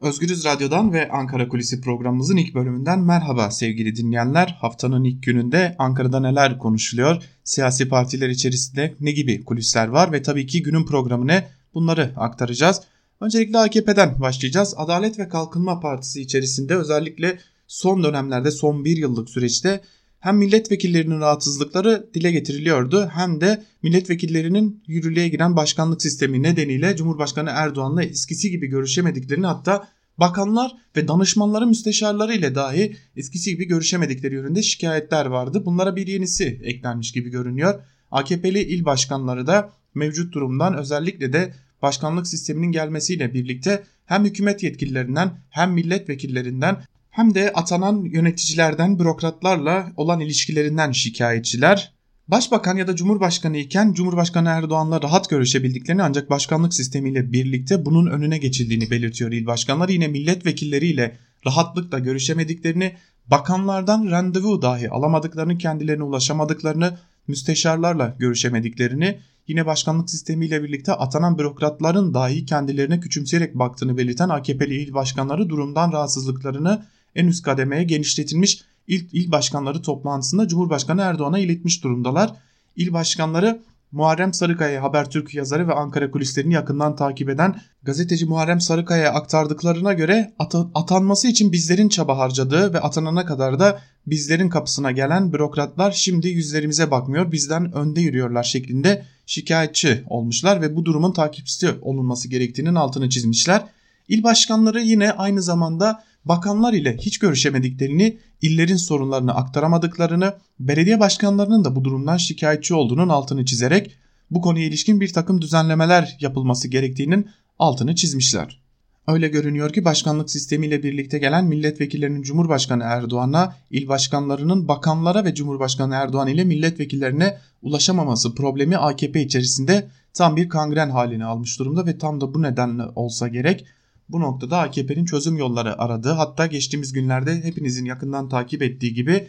[0.00, 4.56] Özgürüz Radyo'dan ve Ankara Kulisi programımızın ilk bölümünden merhaba sevgili dinleyenler.
[4.60, 7.22] Haftanın ilk gününde Ankara'da neler konuşuluyor?
[7.44, 11.48] Siyasi partiler içerisinde ne gibi kulisler var ve tabii ki günün programı ne?
[11.74, 12.82] Bunları aktaracağız.
[13.20, 14.74] Öncelikle AKP'den başlayacağız.
[14.76, 19.80] Adalet ve Kalkınma Partisi içerisinde özellikle son dönemlerde son bir yıllık süreçte
[20.20, 28.02] hem milletvekillerinin rahatsızlıkları dile getiriliyordu hem de milletvekillerinin yürürlüğe giren başkanlık sistemi nedeniyle Cumhurbaşkanı Erdoğan'la
[28.02, 29.88] eskisi gibi görüşemediklerini hatta
[30.18, 35.62] bakanlar ve danışmanları müsteşarları ile dahi eskisi gibi görüşemedikleri yönünde şikayetler vardı.
[35.64, 37.82] Bunlara bir yenisi eklenmiş gibi görünüyor.
[38.10, 45.38] AKP'li il başkanları da mevcut durumdan özellikle de başkanlık sisteminin gelmesiyle birlikte hem hükümet yetkililerinden
[45.50, 46.82] hem milletvekillerinden
[47.20, 51.92] hem de atanan yöneticilerden, bürokratlarla olan ilişkilerinden şikayetçiler.
[52.28, 58.38] Başbakan ya da Cumhurbaşkanı iken Cumhurbaşkanı Erdoğan'la rahat görüşebildiklerini ancak başkanlık sistemiyle birlikte bunun önüne
[58.38, 59.92] geçildiğini belirtiyor il başkanları.
[59.92, 61.16] Yine milletvekilleriyle
[61.46, 62.92] rahatlıkla görüşemediklerini,
[63.26, 72.44] bakanlardan randevu dahi alamadıklarını, kendilerine ulaşamadıklarını, müsteşarlarla görüşemediklerini, yine başkanlık sistemiyle birlikte atanan bürokratların dahi
[72.44, 76.82] kendilerine küçümseyerek baktığını belirten AKP'li il başkanları durumdan rahatsızlıklarını
[77.14, 82.32] en üst kademeye genişletilmiş il, il başkanları toplantısında Cumhurbaşkanı Erdoğan'a iletmiş durumdalar.
[82.76, 83.60] İl başkanları
[83.92, 90.32] Muharrem Sarıkaya Habertürk yazarı ve Ankara kulislerini yakından takip eden gazeteci Muharrem Sarıkaya'ya aktardıklarına göre
[90.38, 96.28] at atanması için bizlerin çaba harcadığı ve atanana kadar da bizlerin kapısına gelen bürokratlar şimdi
[96.28, 103.08] yüzlerimize bakmıyor bizden önde yürüyorlar şeklinde şikayetçi olmuşlar ve bu durumun takipçisi olunması gerektiğinin altını
[103.08, 103.62] çizmişler.
[104.08, 111.76] İl başkanları yine aynı zamanda bakanlar ile hiç görüşemediklerini, illerin sorunlarını aktaramadıklarını, belediye başkanlarının da
[111.76, 113.96] bu durumdan şikayetçi olduğunun altını çizerek
[114.30, 118.60] bu konuya ilişkin bir takım düzenlemeler yapılması gerektiğinin altını çizmişler.
[119.08, 125.94] Öyle görünüyor ki başkanlık sistemiyle birlikte gelen milletvekillerinin Cumhurbaşkanı Erdoğan'a, il başkanlarının bakanlara ve Cumhurbaşkanı
[125.94, 132.20] Erdoğan ile milletvekillerine ulaşamaması problemi AKP içerisinde tam bir kangren halini almış durumda ve tam
[132.20, 133.66] da bu nedenle olsa gerek
[134.12, 139.28] bu noktada AKP'nin çözüm yolları aradığı hatta geçtiğimiz günlerde hepinizin yakından takip ettiği gibi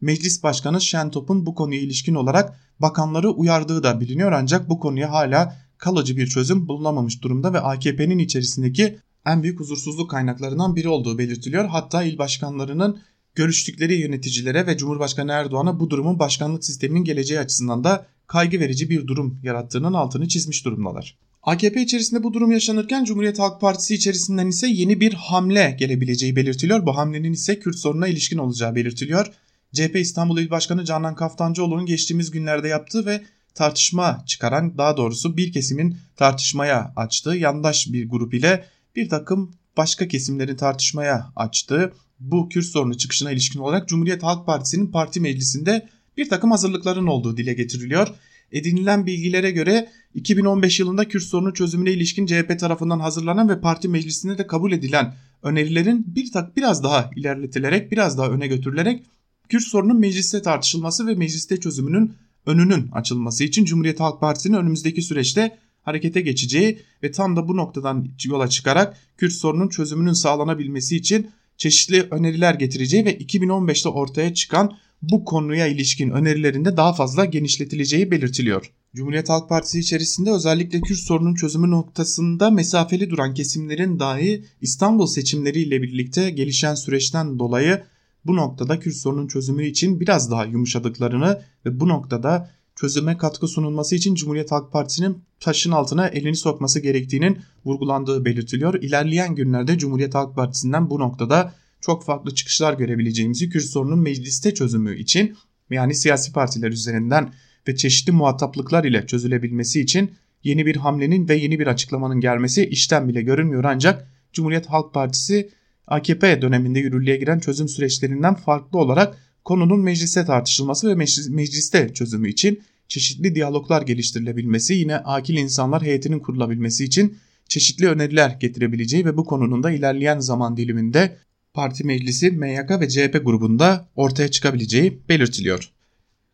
[0.00, 5.56] Meclis Başkanı Şentop'un bu konuya ilişkin olarak bakanları uyardığı da biliniyor ancak bu konuya hala
[5.78, 11.64] kalıcı bir çözüm bulunamamış durumda ve AKP'nin içerisindeki en büyük huzursuzluk kaynaklarından biri olduğu belirtiliyor.
[11.64, 13.00] Hatta il başkanlarının
[13.34, 19.06] görüştükleri yöneticilere ve Cumhurbaşkanı Erdoğan'a bu durumun başkanlık sisteminin geleceği açısından da kaygı verici bir
[19.06, 21.18] durum yarattığının altını çizmiş durumdalar.
[21.42, 26.86] AKP içerisinde bu durum yaşanırken Cumhuriyet Halk Partisi içerisinden ise yeni bir hamle gelebileceği belirtiliyor.
[26.86, 29.32] Bu hamlenin ise Kürt sorununa ilişkin olacağı belirtiliyor.
[29.72, 33.22] CHP İstanbul İl Başkanı Canan Kaftancıoğlu'nun geçtiğimiz günlerde yaptığı ve
[33.54, 38.64] tartışma çıkaran daha doğrusu bir kesimin tartışmaya açtığı yandaş bir grup ile
[38.96, 44.86] bir takım başka kesimlerin tartışmaya açtığı bu Kürt sorunu çıkışına ilişkin olarak Cumhuriyet Halk Partisi'nin
[44.86, 48.08] parti meclisinde bir takım hazırlıkların olduğu dile getiriliyor.
[48.52, 54.38] Edinilen bilgilere göre 2015 yılında Kürt sorunu çözümüne ilişkin CHP tarafından hazırlanan ve parti meclisinde
[54.38, 59.02] de kabul edilen önerilerin bir tak biraz daha ilerletilerek, biraz daha öne götürülerek
[59.48, 62.12] Kürt sorunun mecliste tartışılması ve mecliste çözümünün
[62.46, 68.08] önünün açılması için Cumhuriyet Halk Partisi'nin önümüzdeki süreçte harekete geçeceği ve tam da bu noktadan
[68.24, 75.24] yola çıkarak Kürt sorunun çözümünün sağlanabilmesi için çeşitli öneriler getireceği ve 2015'te ortaya çıkan bu
[75.24, 78.72] konuya ilişkin önerilerinde daha fazla genişletileceği belirtiliyor.
[78.94, 85.82] Cumhuriyet Halk Partisi içerisinde özellikle Kürt sorunun çözümü noktasında mesafeli duran kesimlerin dahi İstanbul seçimleriyle
[85.82, 87.82] birlikte gelişen süreçten dolayı
[88.24, 93.94] bu noktada Kürt sorunun çözümü için biraz daha yumuşadıklarını ve bu noktada çözüme katkı sunulması
[93.94, 98.74] için Cumhuriyet Halk Partisi'nin taşın altına elini sokması gerektiğinin vurgulandığı belirtiliyor.
[98.74, 104.98] İlerleyen günlerde Cumhuriyet Halk Partisi'nden bu noktada çok farklı çıkışlar görebileceğimizi Kürt sorunun mecliste çözümü
[104.98, 105.36] için
[105.70, 107.32] yani siyasi partiler üzerinden
[107.68, 110.10] ve çeşitli muhataplıklar ile çözülebilmesi için
[110.44, 115.50] yeni bir hamlenin ve yeni bir açıklamanın gelmesi işten bile görünmüyor ancak Cumhuriyet Halk Partisi
[115.86, 120.94] AKP döneminde yürürlüğe giren çözüm süreçlerinden farklı olarak konunun mecliste tartışılması ve
[121.28, 122.62] mecliste çözümü için
[122.92, 127.18] çeşitli diyaloglar geliştirilebilmesi yine akil insanlar heyetinin kurulabilmesi için
[127.48, 131.16] çeşitli öneriler getirebileceği ve bu konunun da ilerleyen zaman diliminde
[131.54, 135.72] parti meclisi MYK ve CHP grubunda ortaya çıkabileceği belirtiliyor.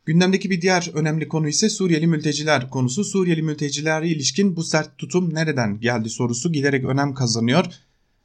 [0.06, 3.04] Gündemdeki bir diğer önemli konu ise Suriyeli mülteciler konusu.
[3.04, 7.64] Suriyeli mültecilere ilişkin bu sert tutum nereden geldi sorusu giderek önem kazanıyor.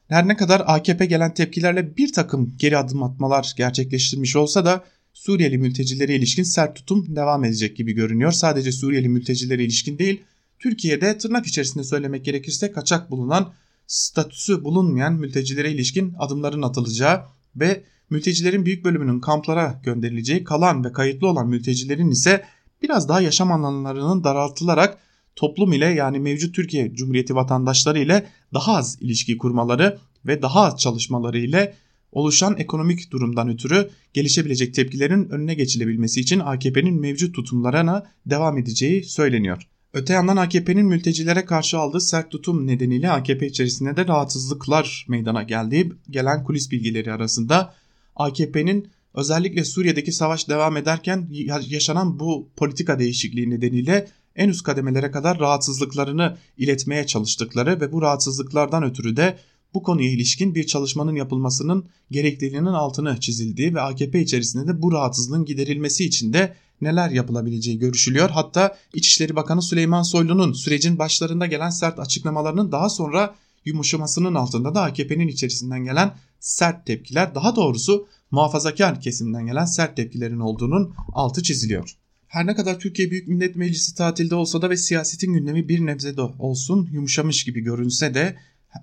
[0.08, 4.84] Her ne kadar AKP gelen tepkilerle bir takım geri adım atmalar gerçekleştirmiş olsa da
[5.14, 8.32] Suriyeli mültecilere ilişkin sert tutum devam edecek gibi görünüyor.
[8.32, 10.20] Sadece Suriyeli mültecilere ilişkin değil,
[10.58, 13.52] Türkiye'de tırnak içerisinde söylemek gerekirse kaçak bulunan
[13.86, 17.22] statüsü bulunmayan mültecilere ilişkin adımların atılacağı
[17.56, 22.44] ve mültecilerin büyük bölümünün kamplara gönderileceği kalan ve kayıtlı olan mültecilerin ise
[22.82, 24.98] biraz daha yaşam alanlarının daraltılarak
[25.36, 30.78] toplum ile yani mevcut Türkiye Cumhuriyeti vatandaşları ile daha az ilişki kurmaları ve daha az
[30.78, 31.74] çalışmaları ile
[32.14, 39.68] oluşan ekonomik durumdan ötürü gelişebilecek tepkilerin önüne geçilebilmesi için AKP'nin mevcut tutumlarına devam edeceği söyleniyor.
[39.92, 45.92] Öte yandan AKP'nin mültecilere karşı aldığı sert tutum nedeniyle AKP içerisinde de rahatsızlıklar meydana geldiği
[46.10, 47.74] gelen kulis bilgileri arasında
[48.16, 51.28] AKP'nin özellikle Suriye'deki savaş devam ederken
[51.68, 58.82] yaşanan bu politika değişikliği nedeniyle en üst kademelere kadar rahatsızlıklarını iletmeye çalıştıkları ve bu rahatsızlıklardan
[58.82, 59.38] ötürü de
[59.74, 65.44] bu konuya ilişkin bir çalışmanın yapılmasının gerekliliğinin altını çizildiği ve AKP içerisinde de bu rahatsızlığın
[65.44, 68.30] giderilmesi için de neler yapılabileceği görüşülüyor.
[68.30, 73.34] Hatta İçişleri Bakanı Süleyman Soylu'nun sürecin başlarında gelen sert açıklamalarının daha sonra
[73.64, 80.40] yumuşamasının altında da AKP'nin içerisinden gelen sert tepkiler daha doğrusu muhafazakar kesimden gelen sert tepkilerin
[80.40, 81.96] olduğunun altı çiziliyor.
[82.26, 86.16] Her ne kadar Türkiye Büyük Millet Meclisi tatilde olsa da ve siyasetin gündemi bir nebze
[86.16, 88.36] de olsun yumuşamış gibi görünse de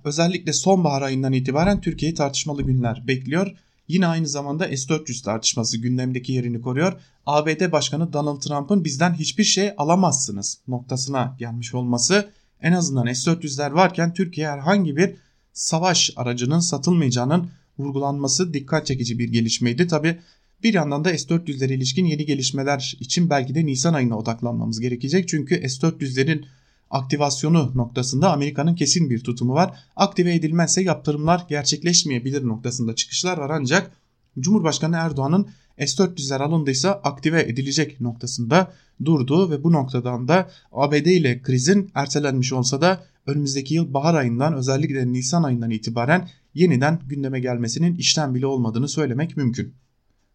[0.03, 3.55] özellikle sonbahar ayından itibaren Türkiye'yi tartışmalı günler bekliyor.
[3.87, 6.93] Yine aynı zamanda S-400 tartışması gündemdeki yerini koruyor.
[7.25, 12.29] ABD Başkanı Donald Trump'ın bizden hiçbir şey alamazsınız noktasına gelmiş olması
[12.61, 15.15] en azından S-400'ler varken Türkiye herhangi bir
[15.53, 19.87] savaş aracının satılmayacağının vurgulanması dikkat çekici bir gelişmeydi.
[19.87, 20.19] Tabi
[20.63, 25.27] bir yandan da S-400'lere ilişkin yeni gelişmeler için belki de Nisan ayına odaklanmamız gerekecek.
[25.27, 26.45] Çünkü S-400'lerin
[26.91, 29.79] aktivasyonu noktasında Amerika'nın kesin bir tutumu var.
[29.95, 33.91] Aktive edilmezse yaptırımlar gerçekleşmeyebilir noktasında çıkışlar var ancak
[34.39, 35.47] Cumhurbaşkanı Erdoğan'ın
[35.77, 38.73] S-400'ler alındıysa aktive edilecek noktasında
[39.05, 44.53] durdu ve bu noktadan da ABD ile krizin ertelenmiş olsa da önümüzdeki yıl bahar ayından
[44.53, 49.73] özellikle Nisan ayından itibaren yeniden gündeme gelmesinin işten bile olmadığını söylemek mümkün.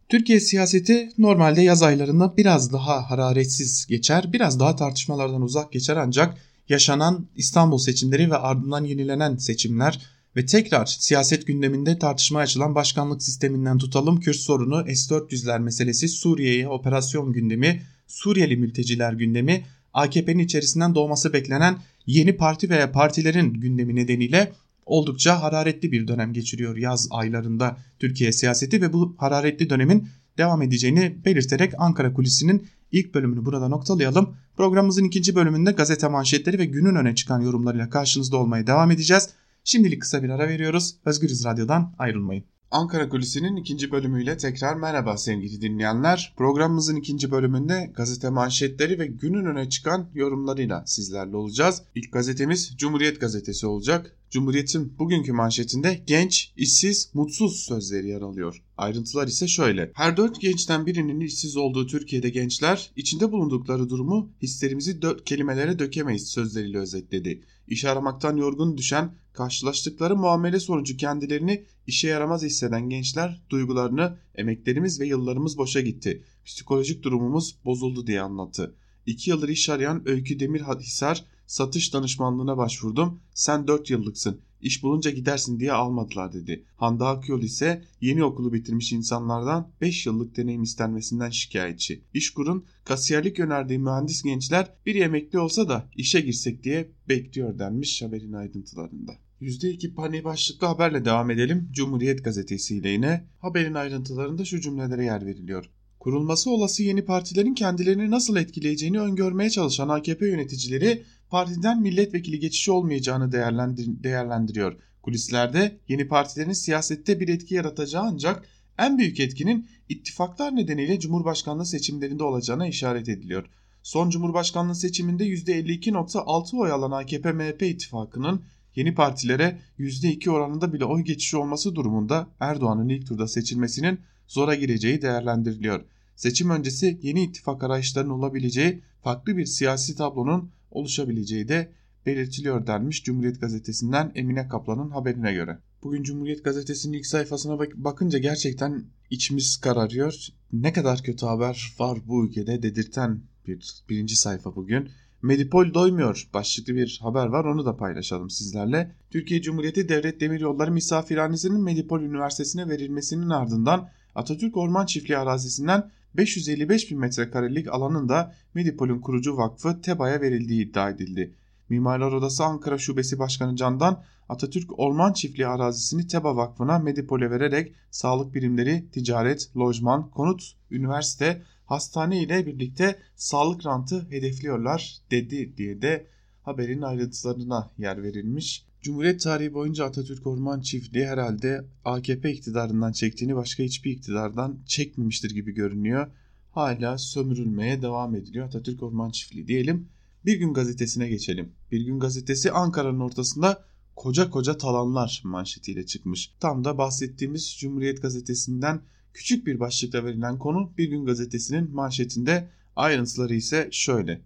[0.08, 5.96] Türkiye siyaseti normalde yaz aylarında biraz daha hararetsiz geçer, biraz daha tartışmalardan uzak geçer.
[5.96, 6.38] Ancak
[6.68, 10.00] yaşanan İstanbul seçimleri ve ardından yenilenen seçimler
[10.36, 14.20] ve tekrar siyaset gündeminde tartışmaya açılan başkanlık sisteminden tutalım.
[14.20, 19.64] Kürt sorunu, S-400'ler meselesi, Suriye'ye operasyon gündemi, Suriyeli mülteciler gündemi,
[19.94, 24.52] AKP'nin içerisinden doğması beklenen yeni parti veya partilerin gündemi nedeniyle
[24.86, 31.16] oldukça hararetli bir dönem geçiriyor yaz aylarında Türkiye siyaseti ve bu hararetli dönemin devam edeceğini
[31.24, 34.36] belirterek Ankara Kulisi'nin ilk bölümünü burada noktalayalım.
[34.56, 39.30] Programımızın ikinci bölümünde gazete manşetleri ve günün öne çıkan yorumlarıyla karşınızda olmaya devam edeceğiz.
[39.64, 40.96] Şimdilik kısa bir ara veriyoruz.
[41.04, 42.44] Özgürüz Radyo'dan ayrılmayın.
[42.76, 46.34] Ankara Kulisi'nin ikinci bölümüyle tekrar merhaba sevgili dinleyenler.
[46.36, 51.82] Programımızın ikinci bölümünde gazete manşetleri ve günün öne çıkan yorumlarıyla sizlerle olacağız.
[51.94, 54.16] İlk gazetemiz Cumhuriyet Gazetesi olacak.
[54.30, 58.62] Cumhuriyet'in bugünkü manşetinde genç, işsiz, mutsuz sözleri yer alıyor.
[58.76, 59.90] Ayrıntılar ise şöyle.
[59.94, 66.28] Her dört gençten birinin işsiz olduğu Türkiye'de gençler içinde bulundukları durumu hislerimizi dört kelimelere dökemeyiz
[66.28, 67.42] sözleriyle özetledi.
[67.68, 75.06] İş aramaktan yorgun düşen, karşılaştıkları muamele sonucu kendilerini işe yaramaz hisseden gençler duygularını emeklerimiz ve
[75.06, 76.24] yıllarımız boşa gitti.
[76.44, 78.74] Psikolojik durumumuz bozuldu diye anlattı.
[79.06, 83.20] İki yıldır iş arayan Öykü Demirhisar satış danışmanlığına başvurdum.
[83.34, 84.40] Sen 4 yıllıksın.
[84.60, 86.64] İş bulunca gidersin diye almadılar dedi.
[86.76, 92.04] Hande Akyol ise yeni okulu bitirmiş insanlardan 5 yıllık deneyim istenmesinden şikayetçi.
[92.14, 98.32] İşkur'un kasiyerlik önerdiği mühendis gençler bir emekli olsa da işe girsek diye bekliyor denmiş haberin
[98.32, 99.12] ayrıntılarında.
[99.40, 101.68] %2 paniği başlıklı haberle devam edelim.
[101.72, 105.70] Cumhuriyet gazetesiyle yine haberin ayrıntılarında şu cümlelere yer veriliyor.
[106.00, 113.32] Kurulması olası yeni partilerin kendilerini nasıl etkileyeceğini öngörmeye çalışan AKP yöneticileri partiden milletvekili geçişi olmayacağını
[113.32, 114.76] değerlendir değerlendiriyor.
[115.02, 118.44] Kulislerde yeni partilerin siyasette bir etki yaratacağı ancak
[118.78, 123.46] en büyük etkinin ittifaklar nedeniyle Cumhurbaşkanlığı seçimlerinde olacağına işaret ediliyor.
[123.82, 128.42] Son Cumhurbaşkanlığı seçiminde %52.6 oy alan AKP-MHP ittifakının
[128.76, 135.02] yeni partilere %2 oranında bile oy geçişi olması durumunda Erdoğan'ın ilk turda seçilmesinin zora gireceği
[135.02, 135.84] değerlendiriliyor.
[136.16, 141.72] Seçim öncesi yeni ittifak arayışlarının olabileceği farklı bir siyasi tablonun oluşabileceği de
[142.06, 145.58] belirtiliyor denmiş Cumhuriyet Gazetesi'nden Emine Kaplan'ın haberine göre.
[145.82, 150.14] Bugün Cumhuriyet Gazetesi'nin ilk sayfasına bak bakınca gerçekten içimiz kararıyor.
[150.52, 154.88] Ne kadar kötü haber var bu ülkede dedirten bir birinci sayfa bugün.
[155.22, 158.94] Medipol doymuyor başlıklı bir haber var onu da paylaşalım sizlerle.
[159.10, 166.98] Türkiye Cumhuriyeti Devlet Demiryolları Misafirhanesi'nin Medipol Üniversitesi'ne verilmesinin ardından Atatürk Orman Çiftliği arazisinden 555 bin
[166.98, 171.34] metrekarelik alanın da Medipol'ün kurucu vakfı TEBA'ya verildiği iddia edildi.
[171.68, 178.34] Mimarlar Odası Ankara Şubesi Başkanı Candan Atatürk Orman Çiftliği arazisini TEBA Vakfı'na Medipol'e vererek sağlık
[178.34, 186.06] birimleri, ticaret, lojman, konut, üniversite, hastane ile birlikte sağlık rantı hedefliyorlar dedi diye de
[186.42, 188.65] haberin ayrıntılarına yer verilmiş.
[188.86, 195.52] Cumhuriyet tarihi boyunca Atatürk Orman Çiftliği herhalde AKP iktidarından çektiğini başka hiçbir iktidardan çekmemiştir gibi
[195.52, 196.06] görünüyor.
[196.50, 199.88] Hala sömürülmeye devam ediliyor Atatürk Orman Çiftliği diyelim.
[200.24, 201.52] Bir gün gazetesine geçelim.
[201.72, 203.64] Bir gün gazetesi Ankara'nın ortasında
[203.96, 206.32] koca koca talanlar manşetiyle çıkmış.
[206.40, 208.80] Tam da bahsettiğimiz Cumhuriyet gazetesinden
[209.14, 214.20] küçük bir başlıkla verilen konu Bir Gün gazetesinin manşetinde ayrıntıları ise şöyle.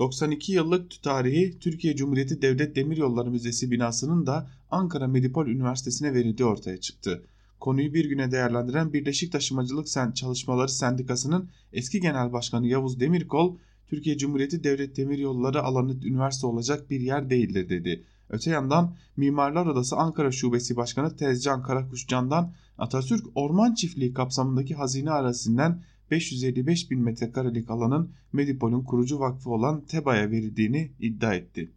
[0.00, 6.80] 92 yıllık tarihi Türkiye Cumhuriyeti Devlet Demiryolları Müzesi binasının da Ankara Medipol Üniversitesi'ne verildiği ortaya
[6.80, 7.22] çıktı.
[7.60, 13.56] Konuyu bir güne değerlendiren Birleşik Taşımacılık Çalışmaları Sendikası'nın eski genel başkanı Yavuz Demirkol,
[13.88, 18.04] Türkiye Cumhuriyeti Devlet Demiryolları alanı üniversite olacak bir yer değildir dedi.
[18.30, 25.82] Öte yandan Mimarlar Odası Ankara Şubesi Başkanı Tezcan Karakuşcan'dan Atatürk Orman Çiftliği kapsamındaki hazine arasından
[26.10, 31.70] 555 bin metrekarelik alanın Medipol'ün kurucu vakfı olan TEBA'ya verildiğini iddia etti.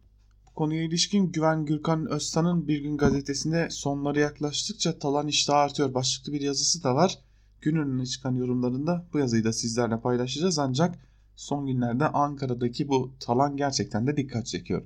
[0.46, 6.32] Bu konuya ilişkin Güven Gürkan Öztan'ın Bir Gün gazetesinde sonları yaklaştıkça talan iştahı artıyor başlıklı
[6.32, 7.18] bir yazısı da var.
[7.60, 10.98] Gün önüne çıkan yorumlarında bu yazıyı da sizlerle paylaşacağız ancak
[11.36, 14.82] son günlerde Ankara'daki bu talan gerçekten de dikkat çekiyor.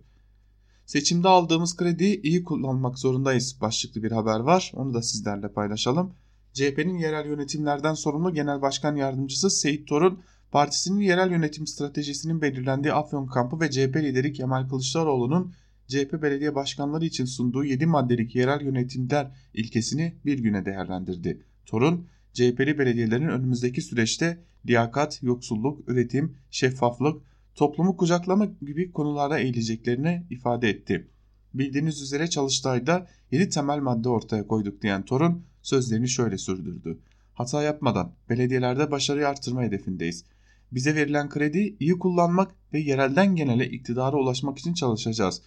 [0.86, 4.72] Seçimde aldığımız krediyi iyi kullanmak zorundayız başlıklı bir haber var.
[4.74, 6.14] Onu da sizlerle paylaşalım.
[6.58, 13.26] CHP'nin yerel yönetimlerden sorumlu Genel Başkan Yardımcısı Seyit Torun, partisinin yerel yönetim stratejisinin belirlendiği Afyon
[13.26, 15.54] kampı ve CHP lideri Kemal Kılıçdaroğlu'nun
[15.88, 21.42] CHP belediye başkanları için sunduğu 7 maddelik yerel yönetimler ilkesini bir güne değerlendirdi.
[21.66, 27.22] Torun, CHP'li belediyelerin önümüzdeki süreçte liyakat, yoksulluk, üretim, şeffaflık,
[27.54, 31.08] toplumu kucaklama gibi konulara eğileceklerini ifade etti.
[31.54, 36.98] Bildiğiniz üzere Çalıştay'da 7 temel madde ortaya koyduk diyen Torun sözlerini şöyle sürdürdü.
[37.34, 40.24] Hata yapmadan belediyelerde başarıyı artırma hedefindeyiz.
[40.72, 45.42] Bize verilen kredi iyi kullanmak ve yerelden genele iktidara ulaşmak için çalışacağız.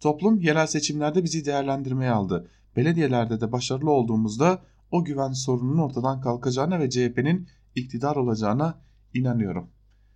[0.00, 2.50] Toplum yerel seçimlerde bizi değerlendirmeye aldı.
[2.76, 8.80] Belediyelerde de başarılı olduğumuzda o güven sorununun ortadan kalkacağına ve CHP'nin iktidar olacağına
[9.14, 9.70] inanıyorum.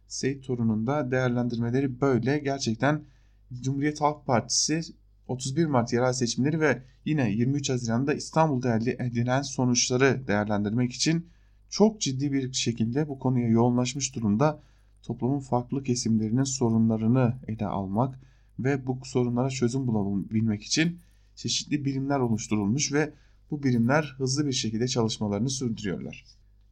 [0.07, 2.39] Seyit Torun'un da değerlendirmeleri böyle.
[2.39, 3.05] Gerçekten
[3.53, 4.81] Cumhuriyet Halk Partisi
[5.29, 11.27] 31 Mart yerel seçimleri ve yine 23 Haziran'da İstanbul'da elde edilen sonuçları değerlendirmek için
[11.69, 14.63] çok ciddi bir şekilde bu konuya yoğunlaşmış durumda.
[15.03, 18.21] Toplumun farklı kesimlerinin sorunlarını ele almak
[18.59, 21.01] ve bu sorunlara çözüm bulabilmek için
[21.35, 23.13] çeşitli birimler oluşturulmuş ve
[23.51, 26.25] bu birimler hızlı bir şekilde çalışmalarını sürdürüyorlar.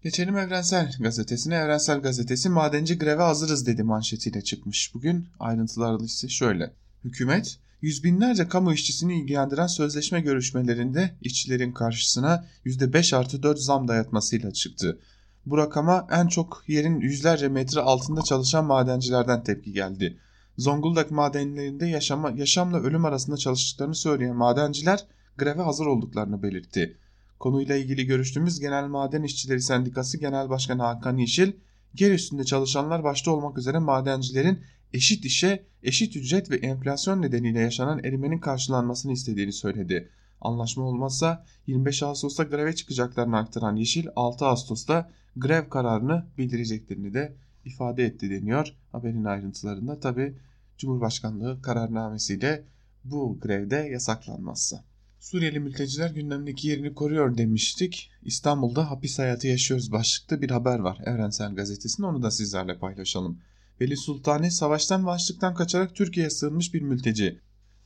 [0.02, 1.54] Geçelim Evrensel Gazetesi'ne.
[1.54, 4.94] Evrensel Gazetesi madenci greve hazırız dedi manşetiyle çıkmış.
[4.94, 6.72] Bugün ayrıntıları ise şöyle.
[7.04, 14.52] Hükümet yüz binlerce kamu işçisini ilgilendiren sözleşme görüşmelerinde işçilerin karşısına %5 artı 4 zam dayatmasıyla
[14.52, 14.98] çıktı.
[15.46, 20.18] Bu rakama en çok yerin yüzlerce metre altında çalışan madencilerden tepki geldi.
[20.58, 26.96] Zonguldak madenlerinde yaşama, yaşamla ölüm arasında çalıştıklarını söyleyen madenciler greve hazır olduklarını belirtti.
[27.38, 31.52] Konuyla ilgili görüştüğümüz Genel Maden İşçileri Sendikası Genel Başkanı Hakan Yeşil,
[31.98, 34.60] yer üstünde çalışanlar başta olmak üzere madencilerin
[34.92, 40.08] eşit işe, eşit ücret ve enflasyon nedeniyle yaşanan erimenin karşılanmasını istediğini söyledi.
[40.40, 48.04] Anlaşma olmazsa 25 Ağustos'ta greve çıkacaklarını aktaran Yeşil 6 Ağustos'ta grev kararını bildireceklerini de ifade
[48.04, 48.74] etti deniyor.
[48.92, 50.34] Haberin ayrıntılarında tabi
[50.78, 52.64] Cumhurbaşkanlığı kararnamesiyle
[53.04, 54.84] bu grevde yasaklanmazsa.
[55.20, 58.10] Suriyeli mülteciler gündemdeki yerini koruyor demiştik.
[58.22, 63.38] İstanbul'da hapis hayatı yaşıyoruz başlıklı bir haber var Evrensel Gazetesi'nde onu da sizlerle paylaşalım.
[63.82, 67.40] Veli Sultani savaştan ve açlıktan kaçarak Türkiye'ye sığınmış bir mülteci.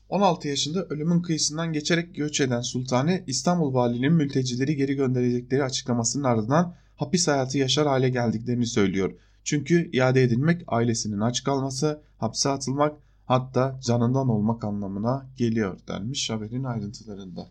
[0.08, 6.74] 16 yaşında ölümün kıyısından geçerek göç eden Sultani İstanbul Valiliğinin mültecileri geri gönderecekleri açıklamasının ardından
[6.96, 9.14] hapis hayatı yaşar hale geldiklerini söylüyor.
[9.44, 16.64] Çünkü iade edilmek ailesinin aç kalması, hapse atılmak hatta canından olmak anlamına geliyor denmiş haberin
[16.64, 17.50] ayrıntılarında.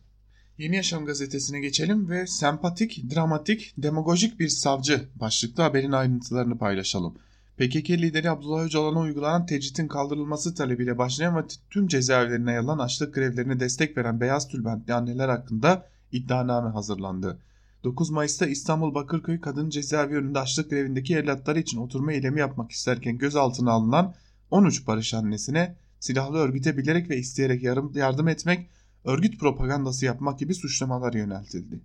[0.58, 7.18] Yeni Yaşam gazetesine geçelim ve sempatik, dramatik, demagojik bir savcı başlıklı haberin ayrıntılarını paylaşalım.
[7.58, 13.60] PKK lideri Abdullah Öcalan'a uygulanan tecritin kaldırılması talebiyle başlayan ve tüm cezaevlerine yalan açlık grevlerine
[13.60, 17.40] destek veren beyaz tülbentli anneler hakkında iddianame hazırlandı.
[17.84, 23.18] 9 Mayıs'ta İstanbul Bakırköy Kadın Cezaevi önünde açlık grevindeki evlatları için oturma eylemi yapmak isterken
[23.18, 24.16] gözaltına alınan
[24.52, 27.64] 13 barış annesine silahlı örgüte bilerek ve isteyerek
[27.96, 28.70] yardım etmek,
[29.04, 31.82] örgüt propagandası yapmak gibi suçlamalar yöneltildi.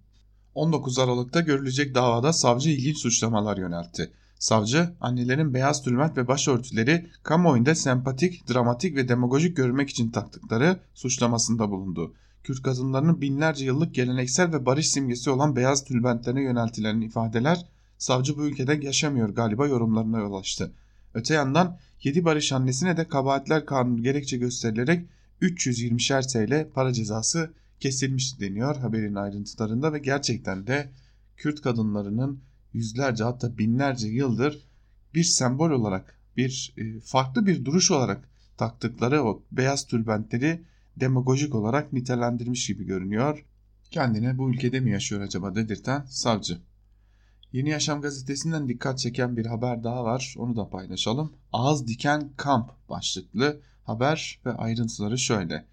[0.54, 4.12] 19 Aralık'ta görülecek davada savcı ilginç suçlamalar yöneltti.
[4.40, 11.70] Savcı, annelerin beyaz tülbent ve başörtüleri kamuoyunda sempatik, dramatik ve demagojik görmek için taktıkları suçlamasında
[11.70, 12.14] bulundu.
[12.42, 17.66] Kürt kadınlarının binlerce yıllık geleneksel ve barış simgesi olan beyaz tülbentlerine yöneltilen ifadeler
[17.98, 20.72] savcı bu ülkede yaşamıyor galiba yorumlarına yol açtı.
[21.14, 25.06] Öte yandan 7 barış annesine de kabahatler kanunu gerekçe gösterilerek
[25.42, 30.90] 320'şer TL para cezası kesilmiş deniyor haberin ayrıntılarında ve gerçekten de
[31.36, 32.40] Kürt kadınlarının
[32.72, 34.68] yüzlerce hatta binlerce yıldır
[35.14, 40.64] bir sembol olarak bir e, farklı bir duruş olarak taktıkları o beyaz tülbentleri
[40.96, 43.44] demagojik olarak nitelendirmiş gibi görünüyor.
[43.90, 46.58] Kendine bu ülkede mi yaşıyor acaba dedirten savcı.
[47.52, 50.34] Yeni Yaşam gazetesinden dikkat çeken bir haber daha var.
[50.38, 51.32] Onu da paylaşalım.
[51.52, 55.64] Ağız diken kamp başlıklı haber ve ayrıntıları şöyle.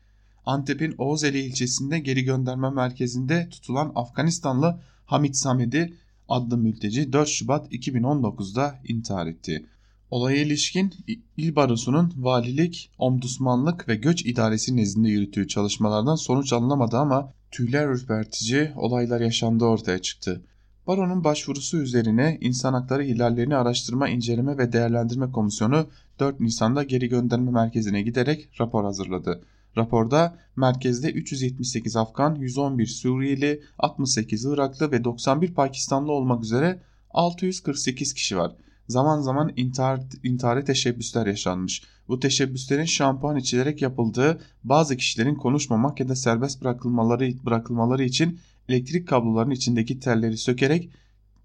[0.45, 5.97] Antep'in Oğuzeli ilçesinde geri gönderme merkezinde tutulan Afganistanlı Hamit Samedi
[6.29, 9.65] adlı mülteci 4 Şubat 2019'da intihar etti.
[10.11, 10.93] Olaya ilişkin
[11.37, 18.71] İl Barosu'nun valilik, omdusmanlık ve göç idaresi nezdinde yürüttüğü çalışmalardan sonuç alınamadı ama tüyler ürpertici
[18.75, 20.43] olaylar yaşandığı ortaya çıktı.
[20.87, 25.87] Baronun başvurusu üzerine İnsan Hakları İhlallerini Araştırma, İnceleme ve Değerlendirme Komisyonu
[26.19, 29.41] 4 Nisan'da geri gönderme merkezine giderek rapor hazırladı.
[29.77, 36.79] Raporda merkezde 378 Afgan, 111 Suriyeli, 68 Iraklı ve 91 Pakistanlı olmak üzere
[37.11, 38.55] 648 kişi var.
[38.87, 41.83] Zaman zaman intihar, intihari teşebbüsler yaşanmış.
[42.07, 49.07] Bu teşebbüslerin şampuan içilerek yapıldığı, bazı kişilerin konuşmamak ya da serbest bırakılmaları, bırakılmaları için elektrik
[49.07, 50.89] kablolarının içindeki telleri sökerek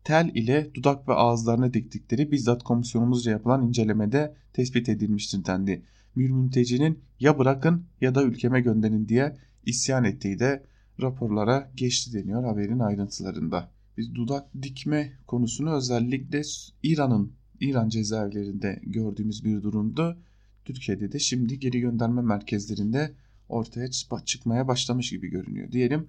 [0.04, 5.82] tel ile dudak ve ağızlarına diktikleri bizzat komisyonumuzca yapılan incelemede tespit edilmiştir dendi.
[6.16, 10.64] Bir mültecinin ya bırakın ya da ülkeme gönderin diye isyan ettiği de
[11.02, 13.70] raporlara geçti deniyor haberin ayrıntılarında.
[13.96, 16.42] Biz dudak dikme konusunu özellikle
[16.82, 20.16] İran'ın İran cezaevlerinde gördüğümüz bir durumda
[20.64, 23.12] Türkiye'de de şimdi geri gönderme merkezlerinde
[23.48, 23.90] ortaya
[24.24, 26.08] çıkmaya başlamış gibi görünüyor diyelim.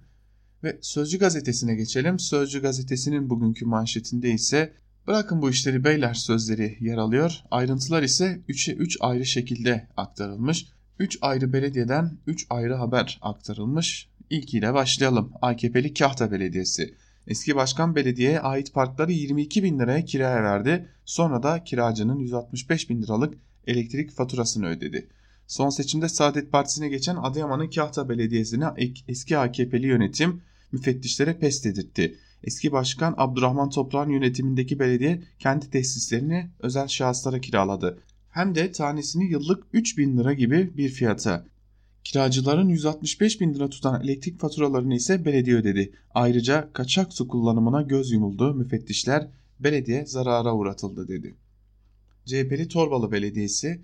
[0.64, 2.18] Ve Sözcü gazetesine geçelim.
[2.18, 4.72] Sözcü gazetesinin bugünkü manşetinde ise
[5.06, 7.40] bırakın bu işleri beyler sözleri yer alıyor.
[7.50, 10.66] Ayrıntılar ise 3'e 3 ayrı şekilde aktarılmış.
[10.98, 14.08] 3 ayrı belediyeden 3 ayrı haber aktarılmış.
[14.30, 15.32] İlkiyle başlayalım.
[15.42, 16.94] AKP'li Kahta Belediyesi.
[17.26, 20.88] Eski başkan belediyeye ait parkları 22 bin liraya kiraya verdi.
[21.04, 23.34] Sonra da kiracının 165 bin liralık
[23.66, 25.08] elektrik faturasını ödedi.
[25.46, 28.64] Son seçimde Saadet Partisi'ne geçen Adıyaman'ın Kahta Belediyesi'ne
[29.08, 32.18] eski AKP'li yönetim müfettişlere pes dedirtti.
[32.44, 37.98] Eski başkan Abdurrahman Toprağ'ın yönetimindeki belediye kendi tesislerini özel şahıslara kiraladı.
[38.30, 41.46] Hem de tanesini yıllık 3 bin lira gibi bir fiyata.
[42.04, 45.92] Kiracıların 165 bin lira tutan elektrik faturalarını ise belediye ödedi.
[46.14, 48.54] Ayrıca kaçak su kullanımına göz yumuldu.
[48.54, 49.28] Müfettişler
[49.60, 51.34] belediye zarara uğratıldı dedi.
[52.24, 53.80] CHP'li Torbalı Belediyesi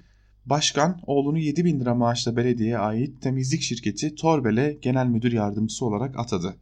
[0.47, 6.19] Başkan oğlunu 7 bin lira maaşla belediyeye ait temizlik şirketi Torbel'e genel müdür yardımcısı olarak
[6.19, 6.57] atadı.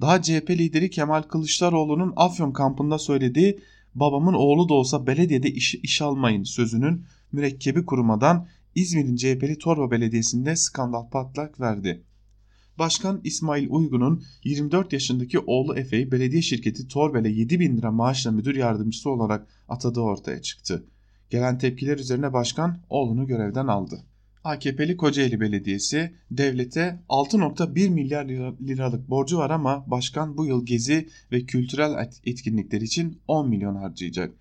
[0.00, 3.60] Daha CHP lideri Kemal Kılıçdaroğlu'nun Afyon kampında söylediği
[3.94, 10.56] babamın oğlu da olsa belediyede iş, iş almayın sözünün mürekkebi kurumadan İzmir'in CHP'li Torba Belediyesi'nde
[10.56, 12.02] skandal patlak verdi.
[12.78, 18.54] Başkan İsmail Uygun'un 24 yaşındaki oğlu Efe'yi belediye şirketi Torbel'e 7 bin lira maaşla müdür
[18.54, 20.86] yardımcısı olarak atadığı ortaya çıktı.
[21.30, 24.04] Gelen tepkiler üzerine başkan oğlunu görevden aldı.
[24.48, 28.24] AKP'li Kocaeli Belediyesi devlete 6.1 milyar
[28.68, 34.34] liralık borcu var ama başkan bu yıl gezi ve kültürel etkinlikler için 10 milyon harcayacak.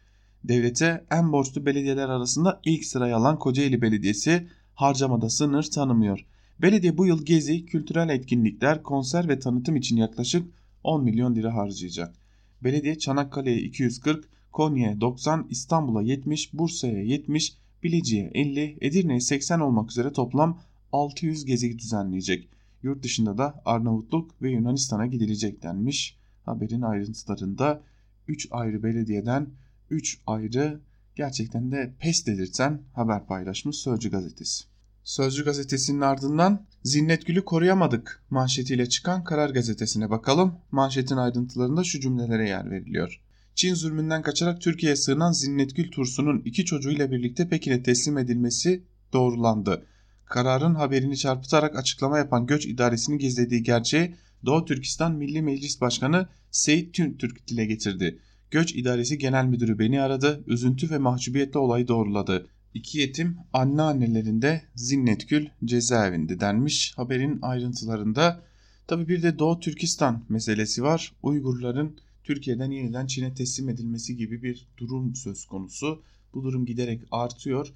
[0.43, 6.25] Devlete en borçlu belediyeler arasında ilk sırayı alan Kocaeli Belediyesi harcamada sınır tanımıyor.
[6.61, 10.47] Belediye bu yıl gezi, kültürel etkinlikler, konser ve tanıtım için yaklaşık
[10.83, 12.15] 10 milyon lira harcayacak.
[12.63, 20.11] Belediye Çanakkale'ye 240, Konya'ya 90, İstanbul'a 70, Bursa'ya 70, Bilecik'e 50, Edirne'ye 80 olmak üzere
[20.13, 20.59] toplam
[20.91, 22.49] 600 gezi düzenleyecek.
[22.83, 26.17] Yurt dışında da Arnavutluk ve Yunanistan'a gidilecek denmiş.
[26.45, 27.81] Haberin ayrıntılarında
[28.27, 29.47] 3 ayrı belediyeden
[29.89, 30.79] 3 ayrı
[31.15, 34.65] gerçekten de pes dedirten haber paylaşmış Sözcü gazetesi.
[35.03, 40.55] Sözcü gazetesinin ardından Zinnet Gül'ü koruyamadık manşetiyle çıkan Karar gazetesine bakalım.
[40.71, 43.21] Manşetin ayrıntılarında şu cümlelere yer veriliyor.
[43.57, 49.85] Çin zulmünden kaçarak Türkiye'ye sığınan Zinnetgül Tursun'un iki çocuğuyla birlikte Pekin'e teslim edilmesi doğrulandı.
[50.25, 54.15] Kararın haberini çarpıtarak açıklama yapan Göç İdaresi'nin gizlediği gerçeği
[54.45, 58.19] Doğu Türkistan Milli Meclis Başkanı Seyit Türk dile getirdi.
[58.51, 62.47] Göç İdaresi Genel Müdürü beni aradı, üzüntü ve mahcubiyetle olayı doğruladı.
[62.73, 68.43] İki yetim anneannelerinde Zinnetkül cezaevinde denmiş haberin ayrıntılarında.
[68.87, 71.13] Tabi bir de Doğu Türkistan meselesi var.
[71.23, 76.03] Uygurların Türkiye'den yeniden Çin'e teslim edilmesi gibi bir durum söz konusu.
[76.33, 77.73] Bu durum giderek artıyor.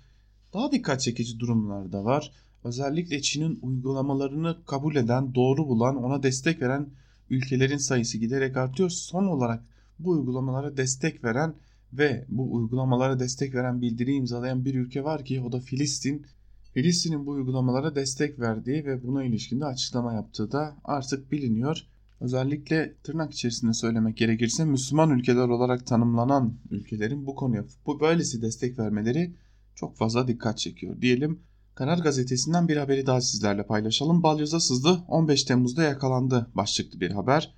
[0.54, 2.32] Daha dikkat çekici durumlar da var.
[2.64, 6.90] Özellikle Çin'in uygulamalarını kabul eden, doğru bulan, ona destek veren
[7.30, 8.90] ülkelerin sayısı giderek artıyor.
[8.90, 9.64] Son olarak
[10.00, 11.56] bu uygulamalara destek veren
[11.94, 16.26] ve bu uygulamalara destek veren bildiri imzalayan bir ülke var ki o da Filistin.
[16.74, 21.88] Filistin'in bu uygulamalara destek verdiği ve buna ilişkin de açıklama yaptığı da artık biliniyor.
[22.22, 28.80] Özellikle tırnak içerisinde söylemek gerekirse Müslüman ülkeler olarak tanımlanan ülkelerin bu konuya bu böylesi destek
[28.80, 29.34] vermeleri
[29.76, 31.40] çok fazla dikkat çekiyor diyelim.
[31.76, 34.24] Karar gazetesinden bir haberi daha sizlerle paylaşalım.
[34.24, 37.54] Balyoza sızdı 15 Temmuz'da yakalandı başlıklı bir haber.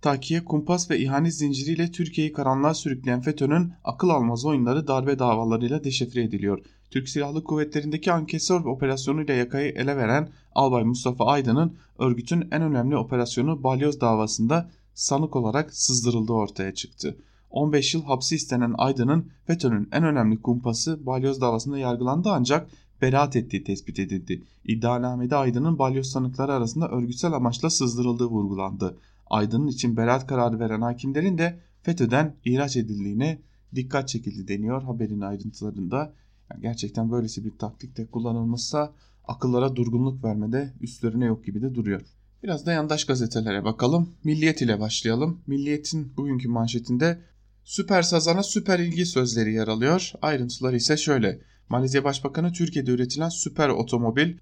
[0.00, 6.22] Takiye, kumpas ve ihanet zinciriyle Türkiye'yi karanlığa sürükleyen FETÖ'nün akıl almaz oyunları darbe davalarıyla deşifre
[6.22, 6.64] ediliyor.
[6.90, 13.62] Türk Silahlı Kuvvetleri'ndeki ankesör operasyonuyla yakayı ele veren Albay Mustafa Aydın'ın örgütün en önemli operasyonu
[13.62, 17.16] Balyoz davasında sanık olarak sızdırıldığı ortaya çıktı.
[17.50, 22.68] 15 yıl hapsi istenen Aydın'ın FETÖ'nün en önemli kumpası Balyoz davasında yargılandı ancak
[23.02, 24.42] beraat ettiği tespit edildi.
[24.64, 28.98] İddianamede Aydın'ın balyoz sanıkları arasında örgütsel amaçla sızdırıldığı vurgulandı.
[29.26, 33.38] Aydın'ın için beraat kararı veren hakimlerin de FETÖ'den ihraç edildiğine
[33.74, 36.12] dikkat çekildi deniyor haberin ayrıntılarında.
[36.50, 38.92] Yani gerçekten böylesi bir taktik de kullanılmışsa
[39.28, 42.02] akıllara durgunluk vermede üstlerine yok gibi de duruyor.
[42.42, 44.14] Biraz da yandaş gazetelere bakalım.
[44.24, 45.40] Milliyet ile başlayalım.
[45.46, 47.18] Milliyet'in bugünkü manşetinde
[47.64, 50.12] süper sazana süper ilgi sözleri yer alıyor.
[50.22, 51.40] Ayrıntıları ise şöyle.
[51.68, 54.34] Malezya Başbakanı Türkiye'de üretilen süper otomobil